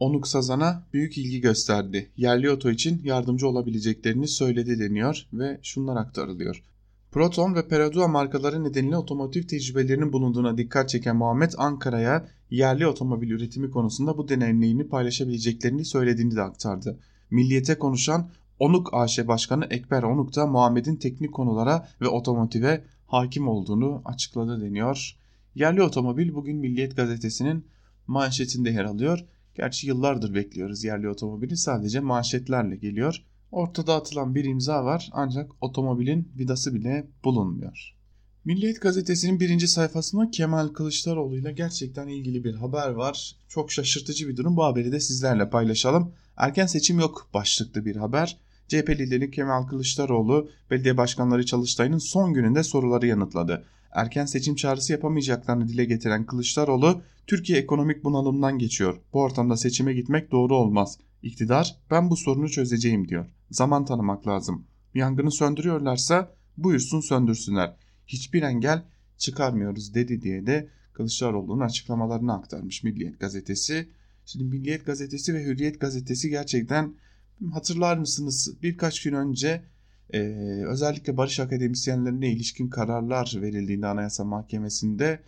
[0.00, 2.10] Onuk Sazan'a büyük ilgi gösterdi.
[2.16, 6.62] Yerli oto için yardımcı olabileceklerini söyledi deniyor ve şunlar aktarılıyor.
[7.12, 13.70] Proton ve Peradua markaları nedeniyle otomotiv tecrübelerinin bulunduğuna dikkat çeken Muhammed Ankara'ya yerli otomobil üretimi
[13.70, 16.98] konusunda bu deneyimlerini paylaşabileceklerini söylediğini de aktardı.
[17.30, 24.02] Milliyete konuşan Onuk AŞ Başkanı Ekber Onuk da Muhammed'in teknik konulara ve otomotive hakim olduğunu
[24.04, 25.16] açıkladı deniyor.
[25.54, 27.64] Yerli otomobil bugün Milliyet gazetesinin
[28.06, 29.24] manşetinde yer alıyor.
[29.54, 33.24] Gerçi yıllardır bekliyoruz yerli otomobili sadece manşetlerle geliyor.
[33.52, 37.94] Ortada atılan bir imza var ancak otomobilin vidası bile bulunmuyor.
[38.44, 43.36] Milliyet gazetesinin birinci sayfasında Kemal Kılıçdaroğlu ile gerçekten ilgili bir haber var.
[43.48, 46.12] Çok şaşırtıcı bir durum bu haberi de sizlerle paylaşalım.
[46.36, 48.36] Erken seçim yok başlıklı bir haber.
[48.68, 55.68] CHP lideri Kemal Kılıçdaroğlu belediye başkanları Çalıştay'ın son gününde soruları yanıtladı erken seçim çağrısı yapamayacaklarını
[55.68, 59.00] dile getiren Kılıçdaroğlu, Türkiye ekonomik bunalımdan geçiyor.
[59.12, 60.98] Bu ortamda seçime gitmek doğru olmaz.
[61.22, 63.26] İktidar ben bu sorunu çözeceğim diyor.
[63.50, 64.66] Zaman tanımak lazım.
[64.94, 67.76] Yangını söndürüyorlarsa buyursun söndürsünler.
[68.06, 68.84] Hiçbir engel
[69.18, 73.88] çıkarmıyoruz dedi diye de Kılıçdaroğlu'nun açıklamalarını aktarmış Milliyet Gazetesi.
[74.26, 76.94] Şimdi Milliyet Gazetesi ve Hürriyet Gazetesi gerçekten
[77.52, 79.62] hatırlar mısınız birkaç gün önce
[80.12, 80.18] ee,
[80.66, 85.22] özellikle barış akademisyenlerine ilişkin kararlar verildiğinde Anayasa Mahkemesi'nde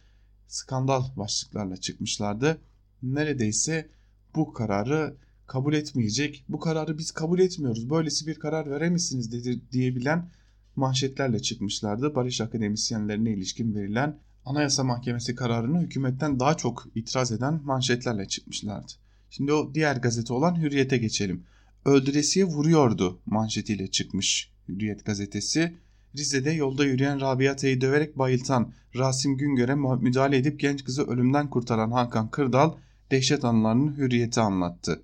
[0.46, 2.60] skandal başlıklarla çıkmışlardı.
[3.02, 3.88] Neredeyse
[4.34, 5.16] bu kararı
[5.50, 10.28] kabul etmeyecek, bu kararı biz kabul etmiyoruz, böylesi bir karar veremezsiniz dedi, diyebilen
[10.76, 12.14] manşetlerle çıkmışlardı.
[12.14, 18.92] Barış akademisyenlerine ilişkin verilen Anayasa Mahkemesi kararını hükümetten daha çok itiraz eden manşetlerle çıkmışlardı.
[19.30, 21.44] Şimdi o diğer gazete olan Hürriyet'e geçelim.
[21.84, 25.74] Öldüresiye vuruyordu manşetiyle çıkmış Hürriyet gazetesi
[26.16, 32.30] Rize'de yolda yürüyen Rabiata'yı döverek bayıltan Rasim Güngör'e müdahale edip genç kızı ölümden kurtaran Hakan
[32.30, 32.72] Kırdal
[33.10, 35.02] dehşet anılarını hürriyete anlattı.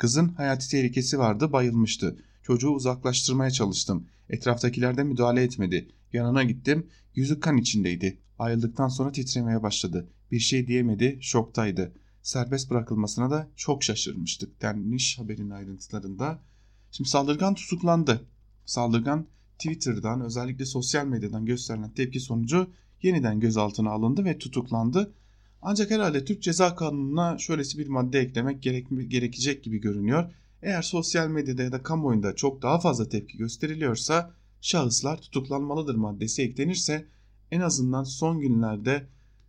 [0.00, 2.16] Kızın hayati tehlikesi vardı bayılmıştı.
[2.42, 4.06] Çocuğu uzaklaştırmaya çalıştım.
[4.28, 5.88] Etraftakiler de müdahale etmedi.
[6.12, 6.86] Yanına gittim.
[7.14, 8.18] Yüzü kan içindeydi.
[8.38, 10.08] Ayrıldıktan sonra titremeye başladı.
[10.30, 11.92] Bir şey diyemedi, şoktaydı.
[12.22, 16.38] Serbest bırakılmasına da çok şaşırmıştık denmiş haberin ayrıntılarında.
[16.90, 18.26] Şimdi saldırgan tutuklandı.
[18.64, 19.26] Saldırgan
[19.58, 22.70] Twitter'dan özellikle sosyal medyadan gösterilen tepki sonucu
[23.02, 25.12] yeniden gözaltına alındı ve tutuklandı.
[25.62, 30.30] Ancak herhalde Türk Ceza Kanunu'na şöylesi bir madde eklemek gerek, gerekecek gibi görünüyor.
[30.62, 37.06] Eğer sosyal medyada ya da kamuoyunda çok daha fazla tepki gösteriliyorsa şahıslar tutuklanmalıdır maddesi eklenirse
[37.50, 39.06] en azından son günlerde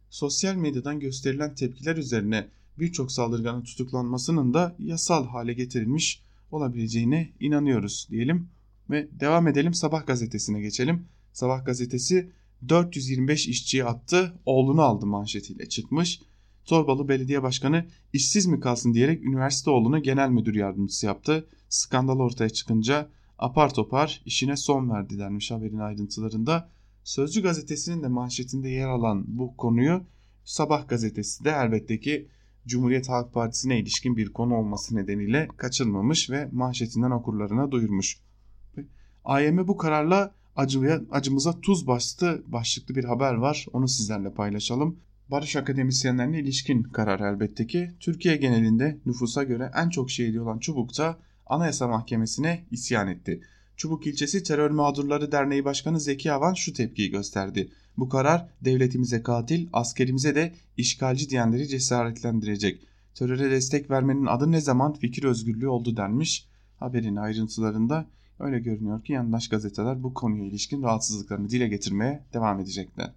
[0.10, 2.48] sosyal medyadan gösterilen tepkiler üzerine
[2.80, 6.22] birçok saldırganın tutuklanmasının da yasal hale getirilmiş
[6.52, 8.50] olabileceğine inanıyoruz diyelim.
[8.90, 11.06] Ve devam edelim Sabah gazetesine geçelim.
[11.34, 12.32] Sabah gazetesi
[12.70, 16.22] 425 işçiyi attı, oğlunu aldı manşetiyle çıkmış.
[16.66, 21.48] Torbalı Belediye Başkanı işsiz mi kalsın diyerek üniversite oğlunu genel müdür yardımcısı yaptı.
[21.70, 26.70] Skandal ortaya çıkınca apar topar işine son verdi denmiş haberin ayrıntılarında.
[27.04, 30.04] Sözcü gazetesinin de manşetinde yer alan bu konuyu
[30.44, 32.28] Sabah gazetesi de elbette ki
[32.68, 38.20] Cumhuriyet Halk Partisi'ne ilişkin bir konu olması nedeniyle kaçırmamış ve manşetinden okurlarına duyurmuş.
[39.26, 43.66] AYM bu kararla acıya, acımıza tuz bastı başlıklı bir haber var.
[43.74, 45.00] Onu sizlerle paylaşalım.
[45.32, 51.18] Barış akademisyenlerine ilişkin karar elbette ki Türkiye genelinde nüfusa göre en çok şehidi olan Çubuk'ta
[51.46, 53.42] Anayasa Mahkemesi'ne isyan etti.
[53.76, 57.72] Çubuk ilçesi Terör Mağdurları Derneği Başkanı Zeki Avan şu tepkiyi gösterdi.
[57.98, 62.88] Bu karar devletimize katil, askerimize de işgalci diyenleri cesaretlendirecek.
[63.16, 66.48] Teröre destek vermenin adı ne zaman fikir özgürlüğü oldu denmiş.
[66.78, 68.08] Haberin ayrıntılarında
[68.42, 73.12] öyle görünüyor ki yandaş gazeteler bu konuya ilişkin rahatsızlıklarını dile getirmeye devam edecekler.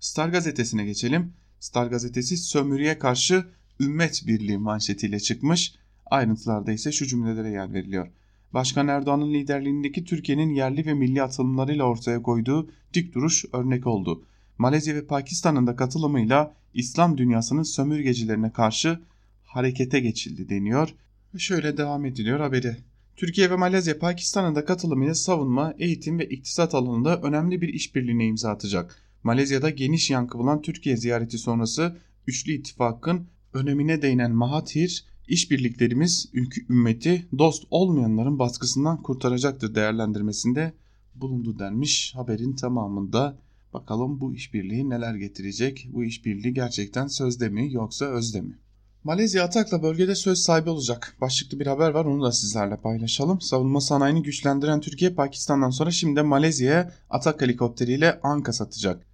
[0.00, 1.32] Star gazetesine geçelim.
[1.60, 3.44] Star gazetesi sömürüye karşı
[3.80, 5.74] ümmet birliği manşetiyle çıkmış.
[6.06, 8.08] Ayrıntılarda ise şu cümlelere yer veriliyor.
[8.54, 14.24] Başkan Erdoğan'ın liderliğindeki Türkiye'nin yerli ve milli atılımlarıyla ortaya koyduğu dik duruş örnek oldu.
[14.58, 19.00] Malezya ve Pakistan'ın da katılımıyla İslam dünyasının sömürgecilerine karşı
[19.44, 20.94] harekete geçildi deniyor.
[21.38, 22.76] Şöyle devam ediliyor haberi.
[23.16, 28.50] Türkiye ve Malezya Pakistan'ın da katılımıyla savunma, eğitim ve iktisat alanında önemli bir işbirliğine imza
[28.50, 28.96] atacak.
[29.22, 31.96] Malezya'da geniş yankı bulan Türkiye ziyareti sonrası
[32.26, 36.30] Üçlü İttifak'ın önemine değinen Mahathir, işbirliklerimiz
[36.70, 40.72] ümmeti dost olmayanların baskısından kurtaracaktır değerlendirmesinde
[41.14, 43.38] bulundu denmiş haberin tamamında.
[43.74, 45.88] Bakalım bu işbirliği neler getirecek?
[45.92, 48.58] Bu işbirliği gerçekten sözde mi yoksa özde mi?
[49.04, 51.16] Malezya Atak'la bölgede söz sahibi olacak.
[51.20, 53.40] Başlıklı bir haber var onu da sizlerle paylaşalım.
[53.40, 59.06] Savunma sanayini güçlendiren Türkiye Pakistan'dan sonra şimdi de Malezya'ya Atak helikopteriyle Anka satacak.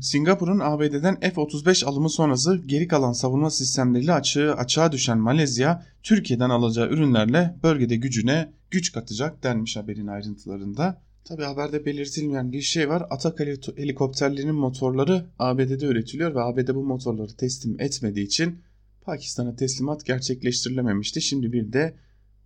[0.00, 6.88] Singapur'un ABD'den F-35 alımı sonrası geri kalan savunma sistemleriyle açığı, açığa düşen Malezya, Türkiye'den alacağı
[6.88, 11.02] ürünlerle bölgede gücüne güç katacak denmiş haberin ayrıntılarında.
[11.24, 13.06] Tabi haberde belirtilmeyen bir şey var.
[13.10, 13.40] Atak
[13.76, 18.58] helikopterlerinin motorları ABD'de üretiliyor ve ABD bu motorları teslim etmediği için
[19.02, 21.20] Pakistan'a teslimat gerçekleştirilememişti.
[21.20, 21.94] Şimdi bir de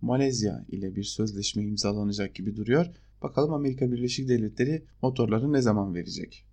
[0.01, 2.85] Malezya ile bir sözleşme imzalanacak gibi duruyor.
[3.21, 6.45] Bakalım Amerika Birleşik Devletleri motorları ne zaman verecek?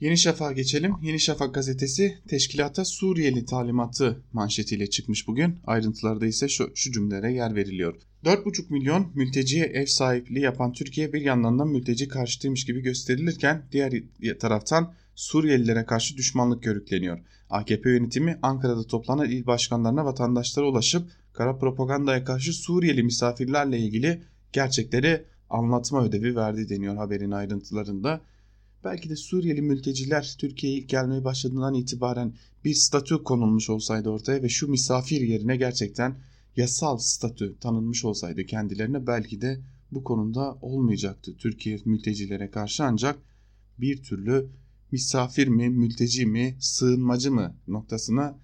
[0.00, 0.94] Yeni Şafak'a geçelim.
[1.02, 5.58] Yeni Şafak gazetesi teşkilata Suriyeli talimatı manşetiyle çıkmış bugün.
[5.66, 7.94] Ayrıntılarda ise şu, şu cümlelere yer veriliyor.
[8.24, 13.92] 4,5 milyon mülteciye ev sahipliği yapan Türkiye bir yandan da mülteci karşıtıymış gibi gösterilirken diğer
[14.40, 17.20] taraftan Suriyelilere karşı düşmanlık körükleniyor.
[17.50, 25.24] AKP yönetimi Ankara'da toplanan il başkanlarına vatandaşlara ulaşıp kara propagandaya karşı Suriyeli misafirlerle ilgili gerçekleri
[25.50, 28.20] anlatma ödevi verdi deniyor haberin ayrıntılarında.
[28.84, 34.48] Belki de Suriyeli mülteciler Türkiye'ye ilk gelmeye başladığından itibaren bir statü konulmuş olsaydı ortaya ve
[34.48, 36.14] şu misafir yerine gerçekten
[36.56, 39.60] yasal statü tanınmış olsaydı kendilerine belki de
[39.92, 43.18] bu konuda olmayacaktı Türkiye mültecilere karşı ancak
[43.78, 44.50] bir türlü
[44.92, 48.38] misafir mi, mülteci mi, sığınmacı mı noktasına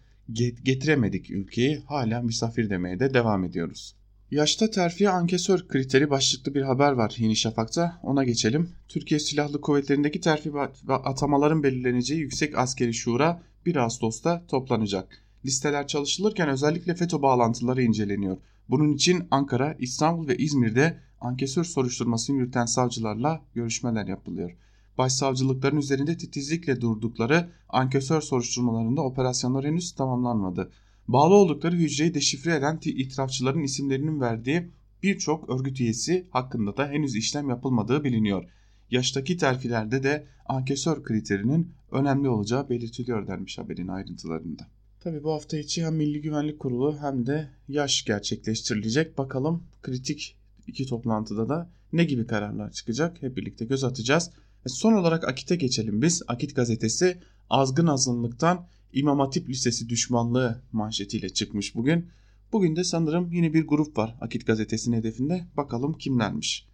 [0.62, 3.96] getiremedik ülkeyi hala misafir demeye de devam ediyoruz.
[4.30, 8.00] Yaşta terfiye ankesör kriteri başlıklı bir haber var Yeni Şafak'ta.
[8.02, 8.70] Ona geçelim.
[8.88, 15.22] Türkiye Silahlı Kuvvetleri'ndeki terfi ve atamaların belirleneceği Yüksek Askeri Şura 1 Ağustos'ta toplanacak.
[15.44, 18.36] Listeler çalışılırken özellikle FETÖ bağlantıları inceleniyor.
[18.68, 24.56] Bunun için Ankara, İstanbul ve İzmir'de ankesör soruşturmasını yürüten savcılarla görüşmeler yapılıyor.
[24.98, 30.70] Başsavcılıkların üzerinde titizlikle durdukları ankesör soruşturmalarında operasyonlar henüz tamamlanmadı
[31.08, 34.70] bağlı oldukları hücreyi deşifre eden itirafçıların isimlerinin verdiği
[35.02, 38.44] birçok örgüt üyesi hakkında da henüz işlem yapılmadığı biliniyor.
[38.90, 44.66] Yaştaki terfilerde de ankesör kriterinin önemli olacağı belirtiliyor denmiş haberin ayrıntılarında.
[45.00, 49.18] Tabi bu hafta içi hem Milli Güvenlik Kurulu hem de yaş gerçekleştirilecek.
[49.18, 54.30] Bakalım kritik iki toplantıda da ne gibi kararlar çıkacak hep birlikte göz atacağız.
[54.66, 56.22] Ve son olarak Akit'e geçelim biz.
[56.28, 57.18] Akit gazetesi
[57.50, 62.08] azgın azınlıktan İmam Hatip Lisesi düşmanlığı manşetiyle çıkmış bugün.
[62.52, 65.44] Bugün de sanırım yine bir grup var Akit gazetesinin hedefinde.
[65.56, 66.66] Bakalım kimlermiş.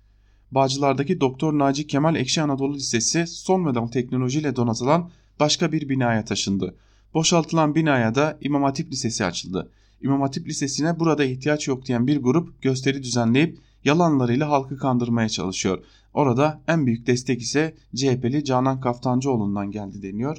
[0.51, 6.75] Bağcılar'daki Doktor Naci Kemal Ekşi Anadolu Lisesi son model teknolojiyle donatılan başka bir binaya taşındı.
[7.15, 9.71] Boşaltılan binaya da İmam Hatip Lisesi açıldı.
[10.03, 15.85] İmam Hatip Lisesi'ne burada ihtiyaç yok diyen bir grup gösteri düzenleyip yalanlarıyla halkı kandırmaya çalışıyor.
[16.15, 20.37] Orada en büyük destek ise CHP'li Canan Kaftancıoğlu'ndan geldi deniyor.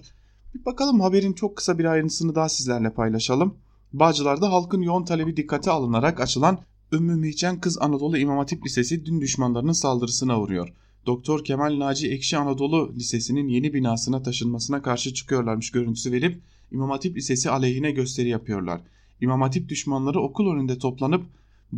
[0.56, 3.58] Bir bakalım haberin çok kısa bir ayrıntısını daha sizlerle paylaşalım.
[3.94, 6.60] Bağcılar'da halkın yoğun talebi dikkate alınarak açılan
[6.94, 10.74] Ümmü Mihcen Kız Anadolu İmam Hatip Lisesi dün düşmanlarının saldırısına uğruyor.
[11.06, 17.18] Doktor Kemal Naci Ekşi Anadolu Lisesi'nin yeni binasına taşınmasına karşı çıkıyorlarmış görüntüsü verip İmam Hatip
[17.18, 18.82] Lisesi aleyhine gösteri yapıyorlar.
[19.22, 21.26] İmam Hatip düşmanları okul önünde toplanıp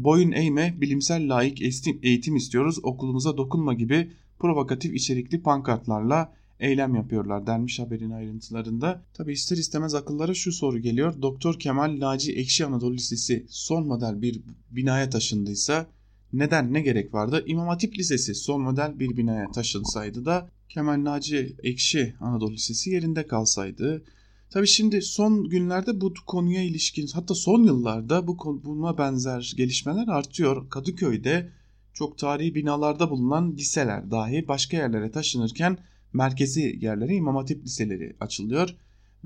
[0.03, 1.61] boyun eğme bilimsel layık
[2.03, 9.01] eğitim istiyoruz okulumuza dokunma gibi provokatif içerikli pankartlarla eylem yapıyorlar denmiş haberin ayrıntılarında.
[9.13, 11.21] Tabi ister istemez akıllara şu soru geliyor.
[11.21, 15.87] Doktor Kemal Naci Ekşi Anadolu Lisesi son model bir binaya taşındıysa
[16.33, 17.43] Neden ne gerek vardı?
[17.47, 23.27] İmam Hatip Lisesi son model bir binaya taşınsaydı da Kemal Naci Ekşi Anadolu Lisesi yerinde
[23.27, 24.03] kalsaydı.
[24.49, 30.69] Tabi şimdi son günlerde bu konuya ilişkin hatta son yıllarda bu buna benzer gelişmeler artıyor.
[30.69, 31.49] Kadıköy'de
[31.93, 35.77] çok tarihi binalarda bulunan liseler dahi başka yerlere taşınırken
[36.13, 38.75] merkezi yerlere İmam Hatip liseleri açılıyor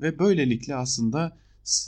[0.00, 1.36] ve böylelikle aslında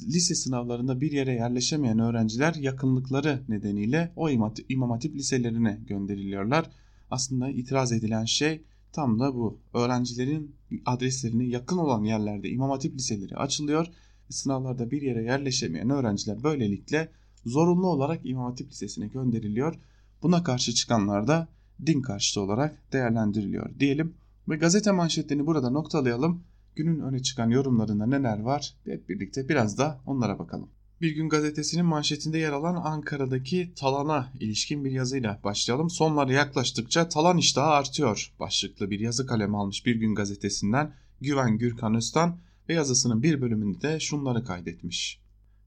[0.02, 4.30] lise sınavlarında bir yere yerleşemeyen öğrenciler yakınlıkları nedeniyle o
[4.68, 6.70] İmam Hatip liselerine gönderiliyorlar.
[7.10, 8.62] Aslında itiraz edilen şey
[8.92, 9.58] tam da bu.
[9.74, 13.86] Öğrencilerin adreslerine yakın olan yerlerde İmam Hatip liseleri açılıyor.
[14.28, 17.08] Sınavlarda bir yere yerleşemeyen öğrenciler böylelikle
[17.46, 19.74] zorunlu olarak İmam Hatip Lisesi'ne gönderiliyor.
[20.22, 21.48] Buna karşı çıkanlar da
[21.86, 24.14] din karşıtı olarak değerlendiriliyor diyelim.
[24.48, 26.44] Ve gazete manşetlerini burada noktalayalım.
[26.76, 30.68] Günün öne çıkan yorumlarında neler var hep birlikte biraz da onlara bakalım.
[31.02, 35.90] Bir gün gazetesinin manşetinde yer alan Ankara'daki talana ilişkin bir yazıyla başlayalım.
[35.90, 41.94] Sonlara yaklaştıkça talan iştahı artıyor başlıklı bir yazı kalemi almış Bir Gün gazetesinden Güven Gürkan
[41.94, 42.38] Öztan
[42.68, 45.20] ve yazısının bir bölümünde de şunları kaydetmiş.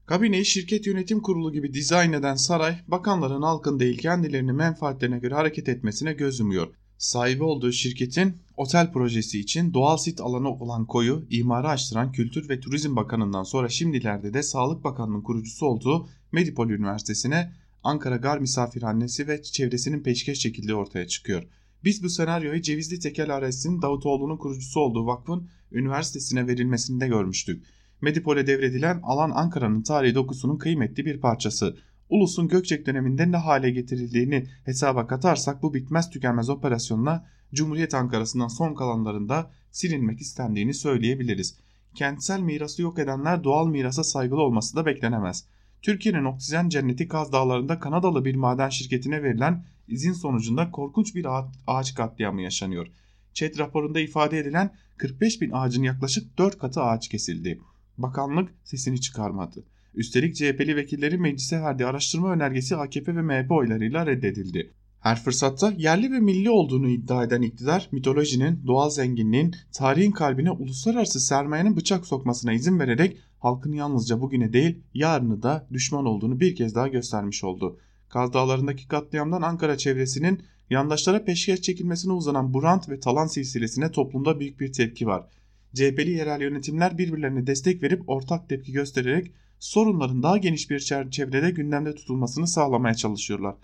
[0.06, 5.68] Kabineyi şirket yönetim kurulu gibi dizayn eden saray, bakanların halkın değil kendilerini menfaatlerine göre hareket
[5.68, 6.68] etmesine göz yumuyor.
[6.98, 12.60] Sahibi olduğu şirketin otel projesi için doğal sit alanı olan koyu imara açtıran Kültür ve
[12.60, 19.42] Turizm Bakanı'ndan sonra şimdilerde de Sağlık Bakanlığı'nın kurucusu olduğu Medipol Üniversitesi'ne Ankara Gar Misafirhanesi ve
[19.42, 21.42] çevresinin peşkeş çekildiği ortaya çıkıyor.
[21.84, 27.66] Biz bu senaryoyu Cevizli Tekel Ares'in Davutoğlu'nun kurucusu olduğu vakfın üniversitesine verilmesinde görmüştük.
[28.00, 31.76] Medipol'e devredilen alan Ankara'nın tarihi dokusunun kıymetli bir parçası.
[32.08, 38.74] Ulusun Gökçek döneminde ne hale getirildiğini hesaba katarsak bu bitmez tükenmez operasyonla Cumhuriyet Ankara'sından son
[38.74, 41.58] kalanlarında silinmek istendiğini söyleyebiliriz.
[41.94, 45.44] Kentsel mirası yok edenler doğal mirasa saygılı olması da beklenemez.
[45.82, 51.26] Türkiye'nin oksijen cenneti Kaz Dağları'nda Kanadalı bir maden şirketine verilen izin sonucunda korkunç bir
[51.66, 52.86] ağaç katliamı yaşanıyor.
[53.34, 57.60] ÇED raporunda ifade edilen 45 bin ağacın yaklaşık 4 katı ağaç kesildi.
[57.98, 59.64] Bakanlık sesini çıkarmadı.
[59.96, 64.72] Üstelik CHP'li vekillerin meclise verdiği araştırma önergesi AKP ve MHP oylarıyla reddedildi.
[65.00, 71.20] Her fırsatta yerli ve milli olduğunu iddia eden iktidar, mitolojinin, doğal zenginliğin, tarihin kalbine uluslararası
[71.20, 76.74] sermayenin bıçak sokmasına izin vererek halkın yalnızca bugüne değil yarını da düşman olduğunu bir kez
[76.74, 77.78] daha göstermiş oldu.
[78.08, 84.60] Kaz Dağları'ndaki katliamdan Ankara çevresinin yandaşlara peşkeş çekilmesine uzanan Burant ve Talan silsilesine toplumda büyük
[84.60, 85.28] bir tepki var.
[85.74, 91.94] CHP'li yerel yönetimler birbirlerine destek verip ortak tepki göstererek sorunların daha geniş bir çevrede gündemde
[91.94, 93.54] tutulmasını sağlamaya çalışıyorlar.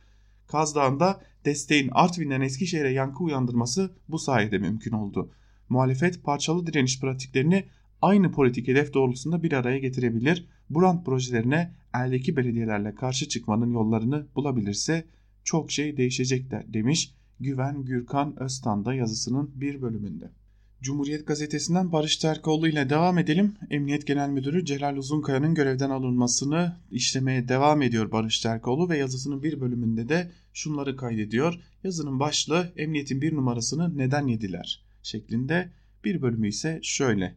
[0.47, 5.31] Kaz Dağı'nda desteğin Artvin'den Eskişehir'e yankı uyandırması bu sayede mümkün oldu.
[5.69, 7.65] Muhalefet parçalı direniş pratiklerini
[8.03, 15.05] aynı politik hedef doğrultusunda bir araya getirebilir, Brand projelerine eldeki belediyelerle karşı çıkmanın yollarını bulabilirse
[15.45, 20.31] çok şey değişecek demiş Güven Gürkan Öztan'da yazısının bir bölümünde.
[20.83, 23.55] Cumhuriyet Gazetesi'nden Barış Terkoğlu ile devam edelim.
[23.71, 29.61] Emniyet Genel Müdürü Celal Uzunkaya'nın görevden alınmasını işlemeye devam ediyor Barış Terkoğlu ve yazısının bir
[29.61, 31.61] bölümünde de şunları kaydediyor.
[31.85, 35.73] Yazının başlığı Emniyetin bir numarasını neden yediler şeklinde
[36.05, 37.37] bir bölümü ise şöyle.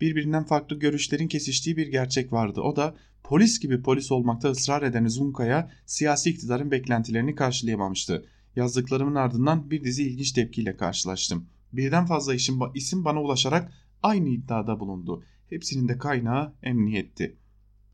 [0.00, 2.60] Birbirinden farklı görüşlerin kesiştiği bir gerçek vardı.
[2.60, 8.26] O da polis gibi polis olmakta ısrar eden Uzunkaya siyasi iktidarın beklentilerini karşılayamamıştı.
[8.56, 14.80] Yazdıklarımın ardından bir dizi ilginç tepkiyle karşılaştım birden fazla isim, isim bana ulaşarak aynı iddiada
[14.80, 15.24] bulundu.
[15.50, 17.36] Hepsinin de kaynağı emniyetti.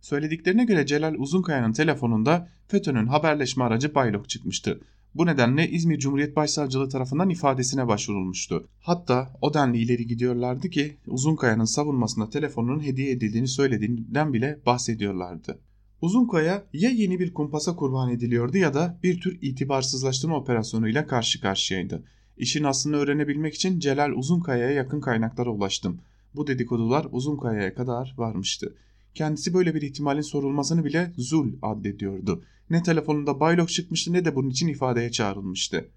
[0.00, 4.80] Söylediklerine göre Celal Uzunkaya'nın telefonunda FETÖ'nün haberleşme aracı Baylok çıkmıştı.
[5.14, 8.68] Bu nedenle İzmir Cumhuriyet Başsavcılığı tarafından ifadesine başvurulmuştu.
[8.80, 15.60] Hatta o denli ileri gidiyorlardı ki Uzunkaya'nın savunmasında telefonunun hediye edildiğini söylediğinden bile bahsediyorlardı.
[16.00, 22.04] Uzunkaya ya yeni bir kumpasa kurban ediliyordu ya da bir tür itibarsızlaştırma operasyonuyla karşı karşıyaydı.
[22.38, 26.00] İşin aslını öğrenebilmek için Celal Uzunkaya'ya yakın kaynaklara ulaştım.
[26.34, 28.74] Bu dedikodular Uzunkaya'ya kadar varmıştı.
[29.14, 32.42] Kendisi böyle bir ihtimalin sorulmasını bile zul addediyordu.
[32.70, 35.88] Ne telefonunda baylok çıkmıştı ne de bunun için ifadeye çağrılmıştı.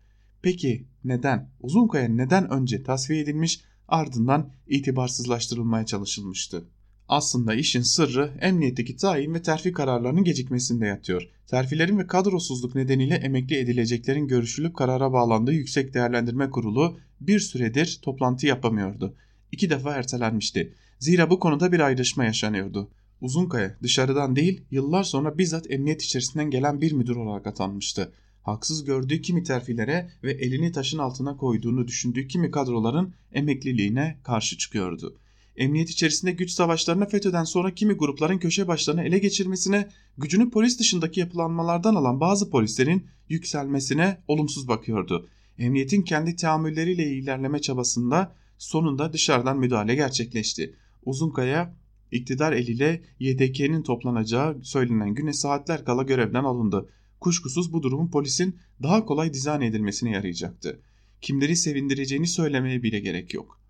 [0.41, 1.49] Peki neden?
[1.62, 6.63] Uzunkaya neden önce tasfiye edilmiş ardından itibarsızlaştırılmaya çalışılmıştı?
[7.12, 11.30] Aslında işin sırrı emniyetteki tayin ve terfi kararlarının gecikmesinde yatıyor.
[11.47, 18.47] Terfilerin ve kadrosuzluk nedeniyle emekli edileceklerin görüşülüp karara bağlandığı Yüksek Değerlendirme Kurulu bir süredir toplantı
[18.47, 19.16] yapamıyordu.
[19.51, 20.74] İki defa ertelenmişti.
[20.99, 22.89] Zira bu konuda bir ayrışma yaşanıyordu.
[23.22, 28.12] Uzunkaya dışarıdan değil yıllar sonra bizzat emniyet içerisinden gelen bir müdür olarak atanmıştı.
[28.43, 35.18] Haksız gördüğü kimi terfilere ve elini taşın altına koyduğunu düşündüğü kimi kadroların emekliliğine karşı çıkıyordu.
[35.56, 41.20] Emniyet içerisinde güç savaşlarına FETÖ'den sonra kimi grupların köşe başlarını ele geçirmesine, gücünü polis dışındaki
[41.20, 45.30] yapılanmalardan alan bazı polislerin yükselmesine olumsuz bakıyordu.
[45.58, 50.76] Emniyetin kendi teamülleriyle ilerleme çabasında sonunda dışarıdan müdahale gerçekleşti.
[51.06, 51.76] Uzunkaya
[52.12, 56.89] iktidar eliyle YDK'nin toplanacağı söylenen güne saatler kala görevden alındı.
[57.20, 60.82] Kuşkusuz bu durumun polisin daha kolay dizayn edilmesine yarayacaktı.
[61.22, 63.61] Kimleri sevindireceğini söylemeye bile gerek yok.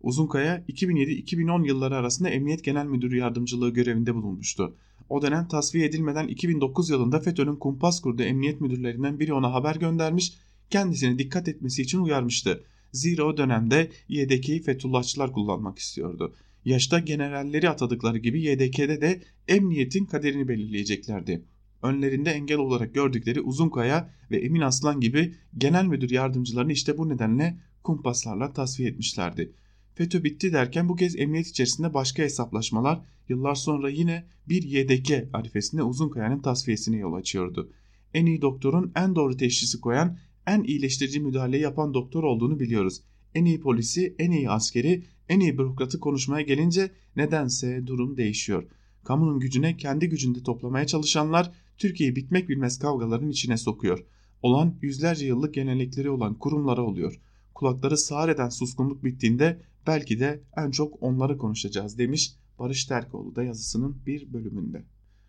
[0.00, 4.76] Uzunkaya 2007-2010 yılları arasında Emniyet Genel Müdürü Yardımcılığı görevinde bulunmuştu.
[5.08, 10.32] O dönem tasfiye edilmeden 2009 yılında FETÖ'nün kumpas kurduğu emniyet müdürlerinden biri ona haber göndermiş,
[10.70, 12.64] kendisine dikkat etmesi için uyarmıştı.
[12.92, 16.34] Zira o dönemde YDK'yi Fethullahçılar kullanmak istiyordu.
[16.64, 21.44] Yaşta generalleri atadıkları gibi YDK'de de emniyetin kaderini belirleyeceklerdi.
[21.82, 27.58] Önlerinde engel olarak gördükleri Uzunkaya ve Emin Aslan gibi genel müdür yardımcılarını işte bu nedenle
[27.82, 29.52] kumpaslarla tasfiye etmişlerdi.
[29.98, 35.82] FETÖ bitti derken bu kez emniyet içerisinde başka hesaplaşmalar yıllar sonra yine bir YDK arifesinde
[35.82, 37.72] Uzunkaya'nın tasfiyesine yol açıyordu.
[38.14, 43.02] En iyi doktorun en doğru teşhisi koyan, en iyileştirici müdahaleyi yapan doktor olduğunu biliyoruz.
[43.34, 48.64] En iyi polisi, en iyi askeri, en iyi bürokratı konuşmaya gelince nedense durum değişiyor.
[49.04, 54.04] Kamunun gücüne kendi gücünde toplamaya çalışanlar Türkiye'yi bitmek bilmez kavgaların içine sokuyor.
[54.42, 57.20] Olan yüzlerce yıllık gelenekleri olan kurumlara oluyor.
[57.54, 63.44] Kulakları sağır eden suskunluk bittiğinde belki de en çok onları konuşacağız demiş Barış Terkoğlu da
[63.44, 64.84] yazısının bir bölümünde.